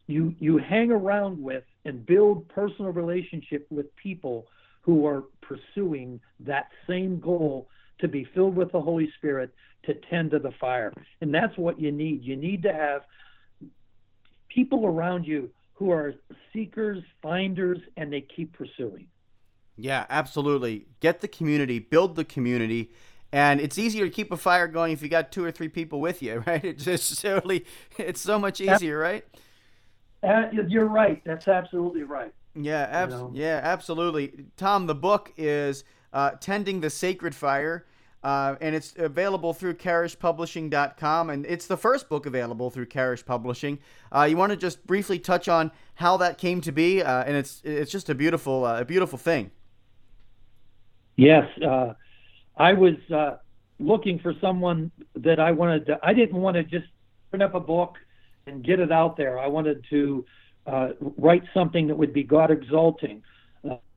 you 0.07 0.35
you 0.39 0.57
hang 0.57 0.91
around 0.91 1.41
with 1.41 1.63
and 1.85 2.05
build 2.05 2.47
personal 2.49 2.91
relationship 2.91 3.67
with 3.69 3.93
people 3.95 4.47
who 4.81 5.05
are 5.05 5.23
pursuing 5.41 6.19
that 6.39 6.69
same 6.87 7.19
goal 7.19 7.67
to 7.99 8.07
be 8.07 8.25
filled 8.33 8.55
with 8.55 8.71
the 8.71 8.81
Holy 8.81 9.11
Spirit 9.17 9.53
to 9.83 9.93
tend 10.09 10.31
to 10.31 10.39
the 10.39 10.51
fire. 10.59 10.93
And 11.21 11.33
that's 11.33 11.57
what 11.57 11.79
you 11.79 11.91
need. 11.91 12.23
You 12.23 12.35
need 12.35 12.63
to 12.63 12.73
have 12.73 13.03
people 14.49 14.85
around 14.85 15.25
you 15.25 15.49
who 15.73 15.91
are 15.91 16.13
seekers, 16.51 17.03
finders, 17.21 17.79
and 17.97 18.11
they 18.11 18.21
keep 18.21 18.53
pursuing. 18.53 19.07
Yeah, 19.77 20.05
absolutely. 20.09 20.87
Get 20.99 21.21
the 21.21 21.27
community, 21.27 21.79
build 21.79 22.17
the 22.17 22.25
community, 22.25 22.91
and 23.31 23.61
it's 23.61 23.77
easier 23.77 24.05
to 24.05 24.11
keep 24.11 24.31
a 24.31 24.37
fire 24.37 24.67
going 24.67 24.91
if 24.91 25.01
you 25.01 25.07
got 25.07 25.31
two 25.31 25.45
or 25.45 25.51
three 25.51 25.69
people 25.69 26.01
with 26.01 26.21
you, 26.21 26.39
right? 26.47 26.63
It's 26.63 26.83
just 26.83 27.21
totally, 27.21 27.65
it's 27.97 28.21
so 28.21 28.39
much 28.39 28.59
easier, 28.59 28.97
right? 28.97 29.25
Uh, 30.21 30.47
you're 30.67 30.87
right. 30.87 31.21
That's 31.25 31.47
absolutely 31.47 32.03
right. 32.03 32.33
Yeah, 32.55 32.87
abs- 32.89 33.13
you 33.13 33.19
know? 33.19 33.31
yeah, 33.33 33.61
absolutely. 33.63 34.45
Tom, 34.57 34.87
the 34.87 34.95
book 34.95 35.31
is 35.37 35.83
uh, 36.13 36.31
"Tending 36.31 36.81
the 36.81 36.89
Sacred 36.89 37.35
Fire." 37.35 37.85
Uh, 38.21 38.55
and 38.59 38.75
it's 38.75 38.93
available 38.97 39.53
through 39.53 39.73
charispublishing.com, 39.73 41.29
and 41.29 41.45
it's 41.45 41.67
the 41.67 41.77
first 41.77 42.09
book 42.09 42.25
available 42.25 42.69
through 42.69 42.85
Charis 42.85 43.23
Publishing. 43.23 43.79
Uh, 44.13 44.23
you 44.23 44.35
want 44.35 44.49
to 44.49 44.57
just 44.57 44.85
briefly 44.85 45.17
touch 45.17 45.47
on 45.47 45.71
how 45.95 46.17
that 46.17 46.37
came 46.37 46.59
to 46.59 46.73
be, 46.73 47.01
uh, 47.01 47.23
and 47.23 47.37
it's 47.37 47.61
it's 47.63 47.89
just 47.89 48.09
a 48.09 48.15
beautiful 48.15 48.65
uh, 48.65 48.81
a 48.81 48.85
beautiful 48.85 49.17
thing. 49.17 49.51
Yes, 51.15 51.45
uh, 51.65 51.93
I 52.57 52.73
was 52.73 52.95
uh, 53.13 53.37
looking 53.79 54.19
for 54.19 54.33
someone 54.41 54.91
that 55.15 55.39
I 55.39 55.51
wanted 55.51 55.85
to. 55.85 55.99
I 56.03 56.13
didn't 56.13 56.41
want 56.41 56.55
to 56.55 56.63
just 56.63 56.87
print 57.29 57.41
up 57.41 57.55
a 57.55 57.59
book 57.61 57.95
and 58.49 58.63
get 58.63 58.79
it 58.79 58.91
out 58.91 59.17
there. 59.17 59.39
I 59.39 59.47
wanted 59.47 59.85
to 59.89 60.25
write 61.17 61.43
something 61.53 61.87
that 61.87 61.97
would 61.97 62.13
be 62.13 62.23
God 62.23 62.51
exalting 62.51 63.23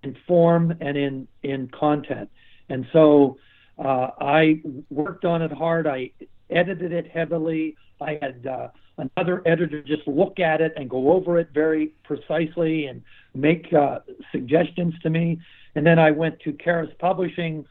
in 0.02 0.16
form 0.26 0.74
and 0.80 0.96
in 0.96 1.28
in 1.42 1.68
content, 1.68 2.30
and 2.68 2.86
so. 2.92 3.38
Uh, 3.78 4.10
I 4.20 4.60
worked 4.90 5.24
on 5.24 5.40
it 5.40 5.50
hard. 5.50 5.86
I 5.86 6.10
edited 6.50 6.92
it 6.92 7.10
heavily. 7.10 7.74
I 8.00 8.18
had 8.20 8.46
uh, 8.46 8.68
another 8.98 9.42
editor 9.46 9.82
just 9.82 10.06
look 10.06 10.38
at 10.38 10.60
it 10.60 10.72
and 10.76 10.88
go 10.88 11.12
over 11.12 11.38
it 11.38 11.48
very 11.54 11.92
precisely 12.04 12.86
and 12.86 13.02
make 13.34 13.72
uh, 13.72 14.00
suggestions 14.30 14.94
to 15.02 15.10
me. 15.10 15.40
And 15.74 15.86
then 15.86 15.98
I 15.98 16.10
went 16.10 16.38
to 16.40 16.52
Charis 16.52 16.90
Publishing 16.98 17.64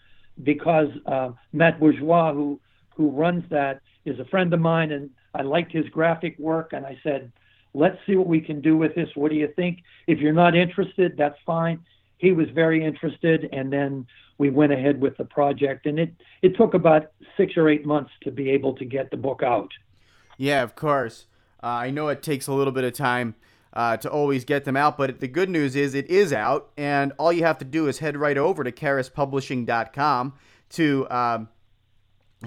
because 0.44 0.90
uh, 1.06 1.30
Matt 1.54 1.80
Bourgeois, 1.80 2.34
who 2.34 2.60
who 2.96 3.10
runs 3.10 3.44
that, 3.50 3.82
is 4.06 4.20
a 4.20 4.26
friend 4.26 4.54
of 4.54 4.60
mine, 4.60 4.92
and 4.92 5.10
I 5.34 5.42
liked 5.44 5.72
his 5.72 5.88
graphic 5.90 6.38
work. 6.40 6.74
And 6.74 6.86
I 6.86 6.98
said, 7.04 7.32
"Let's 7.74 7.98
see 8.06 8.16
what 8.16 8.28
we 8.28 8.42
can 8.42 8.62
do 8.62 8.78
with 8.78 8.96
this. 8.96 9.10
What 9.16 9.32
do 9.32 9.38
you 9.38 9.48
think? 9.56 9.84
If 10.08 10.20
you're 10.20 10.34
not 10.34 10.56
interested, 10.56 11.18
that's 11.18 11.40
fine." 11.46 11.80
He 12.18 12.32
was 12.32 12.50
very 12.52 12.84
interested, 12.86 13.50
and 13.52 13.74
then 13.74 14.06
we 14.38 14.50
went 14.50 14.72
ahead 14.72 15.02
with 15.02 15.18
the 15.18 15.26
project, 15.26 15.86
and 15.86 16.00
it 16.00 16.14
it 16.42 16.56
took 16.56 16.74
about 16.74 17.12
six 17.38 17.58
or 17.58 17.70
eight 17.70 17.86
months 17.86 18.12
to 18.24 18.32
be 18.32 18.50
able 18.50 18.74
to 18.76 18.86
get 18.86 19.12
the 19.12 19.18
book 19.18 19.42
out. 19.44 19.72
Yeah, 20.38 20.64
of 20.64 20.76
course. 20.76 21.28
Uh, 21.64 21.68
I 21.68 21.92
know 21.92 22.08
it 22.08 22.24
takes 22.24 22.48
a 22.48 22.54
little 22.54 22.74
bit 22.74 22.84
of 22.84 22.94
time 22.94 23.36
uh, 23.74 23.98
to 23.98 24.10
always 24.10 24.44
get 24.44 24.66
them 24.66 24.76
out, 24.76 24.98
but 24.98 25.20
the 25.20 25.28
good 25.28 25.50
news 25.50 25.76
is 25.76 25.94
it 25.94 26.10
is 26.10 26.34
out, 26.34 26.72
and 26.78 27.14
all 27.18 27.32
you 27.32 27.44
have 27.44 27.58
to 27.60 27.66
do 27.66 27.88
is 27.88 28.00
head 28.00 28.18
right 28.18 28.38
over 28.38 28.64
to 28.64 28.72
charispublishing.com 28.72 30.34
to 30.72 31.08
um, 31.10 31.50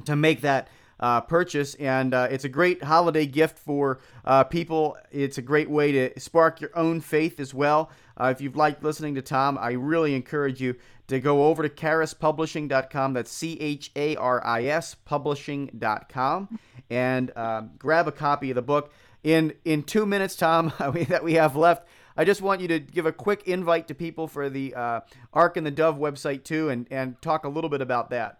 to 0.04 0.16
make 0.16 0.40
that 0.40 0.68
uh, 1.04 1.20
purchase, 1.20 1.74
and 1.74 2.14
uh, 2.14 2.28
it's 2.30 2.44
a 2.44 2.48
great 2.48 2.82
holiday 2.82 3.26
gift 3.26 3.58
for 3.58 4.00
uh, 4.24 4.42
people. 4.42 4.96
It's 5.12 5.36
a 5.36 5.42
great 5.42 5.68
way 5.68 5.92
to 5.92 6.18
spark 6.18 6.62
your 6.62 6.70
own 6.74 7.02
faith 7.02 7.38
as 7.40 7.52
well. 7.52 7.90
Uh, 8.16 8.32
if 8.34 8.40
you've 8.40 8.56
liked 8.56 8.82
listening 8.82 9.14
to 9.16 9.20
Tom, 9.20 9.58
I 9.60 9.72
really 9.72 10.14
encourage 10.14 10.62
you 10.62 10.76
to 11.08 11.20
go 11.20 11.44
over 11.44 11.62
to 11.62 11.68
charispublishing.com. 11.68 13.12
That's 13.12 13.30
C 13.30 13.58
H 13.60 13.90
A 13.94 14.16
R 14.16 14.42
I 14.46 14.64
S 14.64 14.94
publishing.com 14.94 16.58
and 16.88 17.30
uh, 17.36 17.64
grab 17.78 18.08
a 18.08 18.12
copy 18.12 18.50
of 18.50 18.54
the 18.54 18.62
book. 18.62 18.90
In 19.22 19.52
in 19.66 19.82
two 19.82 20.06
minutes, 20.06 20.36
Tom, 20.36 20.72
that 20.78 21.22
we 21.22 21.34
have 21.34 21.54
left, 21.54 21.86
I 22.16 22.24
just 22.24 22.40
want 22.40 22.62
you 22.62 22.68
to 22.68 22.78
give 22.78 23.04
a 23.04 23.12
quick 23.12 23.42
invite 23.46 23.88
to 23.88 23.94
people 23.94 24.26
for 24.26 24.48
the 24.48 24.74
uh, 24.74 25.00
Ark 25.34 25.58
and 25.58 25.66
the 25.66 25.70
Dove 25.70 25.98
website 25.98 26.44
too, 26.44 26.70
and 26.70 26.86
and 26.90 27.20
talk 27.20 27.44
a 27.44 27.50
little 27.50 27.68
bit 27.68 27.82
about 27.82 28.08
that. 28.08 28.38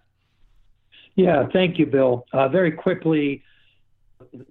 Yeah, 1.16 1.46
thank 1.52 1.78
you, 1.78 1.86
Bill. 1.86 2.26
Uh, 2.32 2.48
very 2.48 2.72
quickly, 2.72 3.42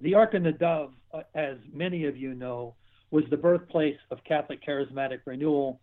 the 0.01 0.15
Ark 0.15 0.33
and 0.33 0.45
the 0.45 0.51
Dove, 0.51 0.93
uh, 1.13 1.23
as 1.35 1.57
many 1.73 2.05
of 2.05 2.15
you 2.15 2.33
know, 2.33 2.75
was 3.11 3.23
the 3.29 3.37
birthplace 3.37 3.97
of 4.11 4.23
Catholic 4.23 4.65
Charismatic 4.65 5.19
Renewal, 5.25 5.79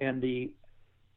and 0.00 0.22
the 0.22 0.52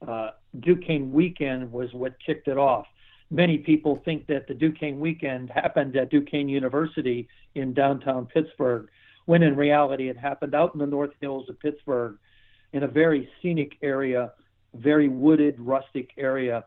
uh, 0.08 0.32
Duquesne 0.60 1.12
weekend 1.12 1.72
was 1.72 1.94
what 1.94 2.14
kicked 2.26 2.48
it 2.48 2.58
off. 2.58 2.88
Many 3.32 3.58
people 3.58 4.02
think 4.04 4.28
that 4.28 4.48
the 4.48 4.54
Duquesne 4.54 5.00
weekend 5.00 5.50
happened 5.50 5.96
at 5.96 6.10
Duquesne 6.10 6.50
University 6.50 7.28
in 7.56 7.74
downtown 7.74 8.26
Pittsburgh, 8.26 8.90
when 9.26 9.42
in 9.42 9.56
reality 9.56 10.10
it 10.10 10.18
happened 10.18 10.54
out 10.54 10.74
in 10.74 10.80
the 10.80 10.86
North 10.86 11.12
Hills 11.22 11.50
of 11.50 11.60
Pittsburgh 11.60 12.18
in 12.74 12.84
a 12.84 12.88
very 12.88 13.30
scenic 13.42 13.78
area, 13.82 14.34
very 14.74 15.08
wooded, 15.08 15.60
rustic 15.60 16.12
area. 16.18 16.66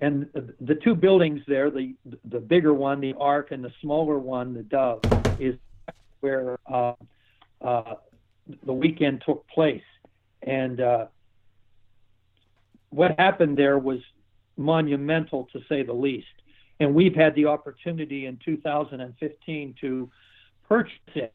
And 0.00 0.26
the 0.60 0.76
two 0.76 0.94
buildings 0.94 1.42
there, 1.46 1.70
the 1.70 1.94
the 2.24 2.40
bigger 2.40 2.72
one, 2.72 3.00
the 3.00 3.14
Ark, 3.20 3.48
and 3.50 3.62
the 3.62 3.72
smaller 3.82 4.18
one, 4.18 4.54
the 4.54 4.62
Dove, 4.62 5.02
is 5.38 5.56
where 6.20 6.58
uh, 6.66 6.94
uh, 7.60 7.94
the 8.64 8.72
weekend 8.72 9.22
took 9.26 9.46
place. 9.48 9.82
And 10.42 10.80
uh, 10.80 11.06
what 12.90 13.14
happened 13.18 13.58
there 13.58 13.78
was 13.78 13.98
monumental 14.56 15.48
to 15.52 15.60
say 15.68 15.82
the 15.82 15.92
least. 15.92 16.26
And 16.78 16.94
we've 16.94 17.14
had 17.14 17.34
the 17.34 17.46
opportunity 17.46 18.26
in 18.26 18.38
2015 18.44 19.74
to 19.82 20.10
purchase 20.66 20.92
it 21.14 21.34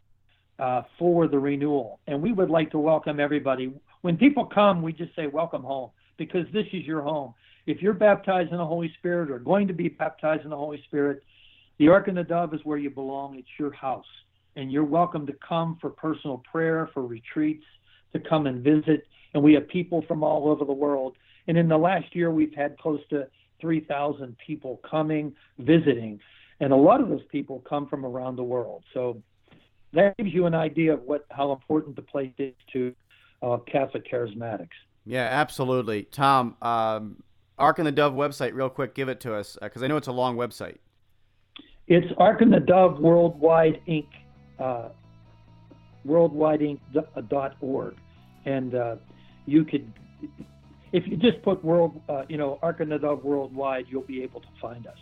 uh, 0.58 0.84
for 0.98 1.28
the 1.28 1.38
renewal. 1.38 2.00
And 2.08 2.22
we 2.22 2.32
would 2.32 2.50
like 2.50 2.72
to 2.72 2.80
welcome 2.80 3.20
everybody. 3.20 3.72
When 4.02 4.18
people 4.18 4.46
come, 4.46 4.82
we 4.82 4.94
just 4.94 5.16
say, 5.16 5.28
Welcome 5.28 5.64
home, 5.64 5.92
because 6.18 6.46
this 6.52 6.66
is 6.74 6.84
your 6.86 7.02
home. 7.02 7.34
If 7.66 7.82
you're 7.82 7.94
baptized 7.94 8.52
in 8.52 8.58
the 8.58 8.66
Holy 8.66 8.94
Spirit 8.98 9.32
or 9.32 9.40
going 9.40 9.68
to 9.68 9.74
be 9.74 9.90
baptized 9.90 10.44
in 10.44 10.50
the 10.50 10.58
Holy 10.58 10.82
Spirit, 10.86 11.24
the 11.78 11.90
Ark 11.90 12.08
and 12.08 12.18
the 12.18 12.24
Dove 12.24 12.54
is 12.54 12.62
where 12.64 12.78
you 12.78 12.90
belong. 12.90 13.38
It's 13.38 13.48
your 13.58 13.72
house. 13.72 14.06
And 14.56 14.72
you're 14.72 14.86
welcome 14.86 15.26
to 15.28 15.34
come 15.48 15.78
for 15.82 15.90
personal 15.90 16.44
prayer, 16.50 16.90
for 16.94 17.06
retreats, 17.06 17.66
to 18.14 18.20
come 18.20 18.48
and 18.48 18.64
visit. 18.64 19.08
And 19.34 19.44
we 19.44 19.54
have 19.54 19.68
people 19.68 20.04
from 20.08 20.24
all 20.24 20.50
over 20.50 20.64
the 20.64 20.72
world 20.72 21.18
and 21.48 21.58
in 21.58 21.68
the 21.68 21.78
last 21.78 22.16
year, 22.16 22.32
we've 22.32 22.54
had 22.54 22.78
close 22.78 23.02
to 23.10 23.28
3,000 23.62 24.36
people 24.46 24.82
coming, 24.90 25.34
visiting. 25.60 26.20
And 26.60 26.74
a 26.74 26.76
lot 26.76 27.02
of 27.02 27.10
those 27.10 27.26
people 27.32 27.64
come 27.68 27.88
from 27.88 28.06
around 28.06 28.36
the 28.36 28.44
world. 28.44 28.84
So 28.94 29.22
that 29.94 30.18
gives 30.18 30.34
you 30.34 30.46
an 30.46 30.56
idea 30.56 30.94
of 30.94 31.04
what 31.04 31.26
how 31.30 31.52
important 31.52 31.96
the 31.96 32.02
place 32.02 32.34
is 32.38 32.54
to 32.74 32.96
uh, 33.42 33.58
Catholic 33.58 34.10
charismatics. 34.10 34.70
Yeah, 35.06 35.28
absolutely. 35.32 36.04
Tom, 36.04 36.56
um, 36.62 37.22
Ark 37.58 37.80
and 37.80 37.88
the 37.88 37.92
Dove 37.92 38.14
website, 38.14 38.54
real 38.54 38.70
quick, 38.70 38.94
give 38.96 39.10
it 39.10 39.20
to 39.22 39.34
us 39.34 39.58
because 39.62 39.82
uh, 39.82 39.86
I 39.86 39.88
know 39.88 39.98
it's 39.98 40.08
a 40.08 40.12
long 40.14 40.36
website. 40.36 40.78
It's 41.88 42.08
Ark 42.18 42.42
and 42.42 42.52
the 42.52 42.60
Dove 42.60 43.00
Worldwide 43.00 43.82
Inc. 43.88 44.08
Uh, 44.60 44.90
worldwideinc.org. 46.08 47.96
And 48.46 48.76
uh, 48.76 48.96
you 49.46 49.66
could 49.66 49.92
if 50.92 51.06
you 51.08 51.18
just 51.18 51.42
put 51.42 51.64
world, 51.64 52.02
uh, 52.08 52.24
you 52.30 52.38
know, 52.38 52.58
Ark 52.62 52.80
and 52.80 52.90
the 52.90 52.98
Dove 52.98 53.24
worldwide, 53.24 53.86
you'll 53.90 54.04
be 54.04 54.24
able 54.24 54.40
to 54.40 54.48
find 54.62 54.88
us. 54.88 54.98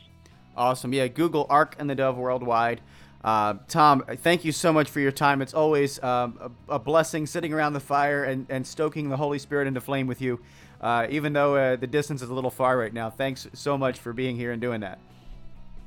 Awesome. 0.58 0.92
Yeah, 0.92 1.08
Google 1.08 1.46
Ark 1.50 1.76
and 1.78 1.88
the 1.88 1.94
Dove 1.94 2.18
worldwide. 2.18 2.82
Uh, 3.24 3.56
Tom, 3.68 4.04
thank 4.18 4.44
you 4.44 4.52
so 4.52 4.74
much 4.74 4.90
for 4.90 5.00
your 5.00 5.12
time. 5.12 5.42
It's 5.42 5.54
always 5.54 6.02
um, 6.04 6.52
a, 6.68 6.74
a, 6.74 6.80
blessing 6.80 7.26
sitting 7.26 7.54
around 7.54 7.74
the 7.74 7.80
fire 7.80 8.26
and, 8.26 8.46
and 8.50 8.68
stoking 8.68 9.10
the 9.10 9.16
Holy 9.16 9.40
Spirit 9.40 9.68
into 9.68 9.80
flame 9.80 10.08
with 10.08 10.20
you, 10.20 10.42
uh, 10.84 11.08
even 11.10 11.32
though 11.34 11.56
uh, 11.56 11.76
the 11.78 11.88
distance 11.88 12.22
is 12.22 12.30
a 12.30 12.34
little 12.34 12.52
far 12.52 12.78
right 12.78 12.94
now. 12.94 13.10
Thanks 13.10 13.48
so 13.54 13.78
much 13.78 14.00
for 14.00 14.12
being 14.14 14.36
here 14.36 14.52
and 14.52 14.62
doing 14.62 14.82
that. 14.82 15.00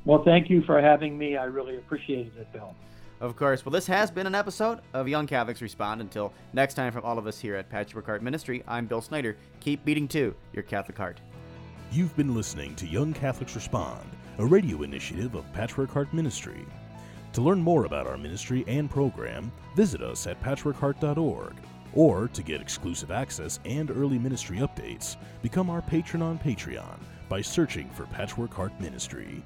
Well, 0.07 0.25
thank 0.25 0.49
you 0.49 0.63
for 0.63 0.81
having 0.81 1.19
me. 1.19 1.37
I 1.37 1.45
really 1.45 1.77
appreciated 1.77 2.33
it, 2.39 2.51
Bill. 2.53 2.75
Of 3.21 3.37
course. 3.37 3.65
Well, 3.65 3.73
this 3.73 3.87
has 3.87 4.11
been 4.11 4.27
an 4.27 4.35
episode 4.35 4.81
of 4.95 5.09
Young 5.09 5.27
Catholics 5.27 5.61
Respond. 5.61 6.01
Until 6.01 6.33
next 6.53 6.75
time, 6.75 6.93
from 6.93 7.05
all 7.05 7.19
of 7.19 7.27
us 7.27 7.39
here 7.39 7.57
at 7.57 7.69
Patchwork 7.69 8.07
Heart 8.07 8.23
Ministry, 8.23 8.63
I'm 8.67 8.87
Bill 8.87 9.01
Snyder. 9.01 9.37
Keep 9.61 9.85
beating 9.85 10.09
to 10.09 10.35
your 10.53 10.63
Catholic 10.63 10.97
heart. 10.97 11.21
You've 11.93 12.17
been 12.17 12.35
listening 12.35 12.75
to 12.77 12.87
Young 12.87 13.13
Catholics 13.13 13.55
Respond, 13.55 14.09
a 14.39 14.47
radio 14.47 14.83
initiative 14.83 15.35
of 15.35 15.51
Patchwork 15.53 15.91
Heart 15.91 16.13
Ministry. 16.13 16.65
To 17.35 17.43
learn 17.43 17.61
more 17.61 17.85
about 17.85 18.07
our 18.07 18.17
ministry 18.17 18.65
and 18.67 18.91
program, 18.91 19.53
visit 19.75 20.03
us 20.03 20.27
at 20.27 20.41
patchworkheart.org. 20.43 21.55
Or 21.97 22.29
to 22.29 22.43
get 22.43 22.61
exclusive 22.61 23.11
access 23.11 23.59
and 23.65 23.91
early 23.91 24.19
ministry 24.19 24.59
updates, 24.59 25.17
become 25.41 25.71
our 25.71 25.81
patron 25.81 26.23
on 26.23 26.39
Patreon 26.39 26.99
by 27.29 27.41
searching 27.41 27.89
for 27.89 28.05
Patchwork 28.07 28.53
Heart 28.53 28.79
Ministry. 28.79 29.43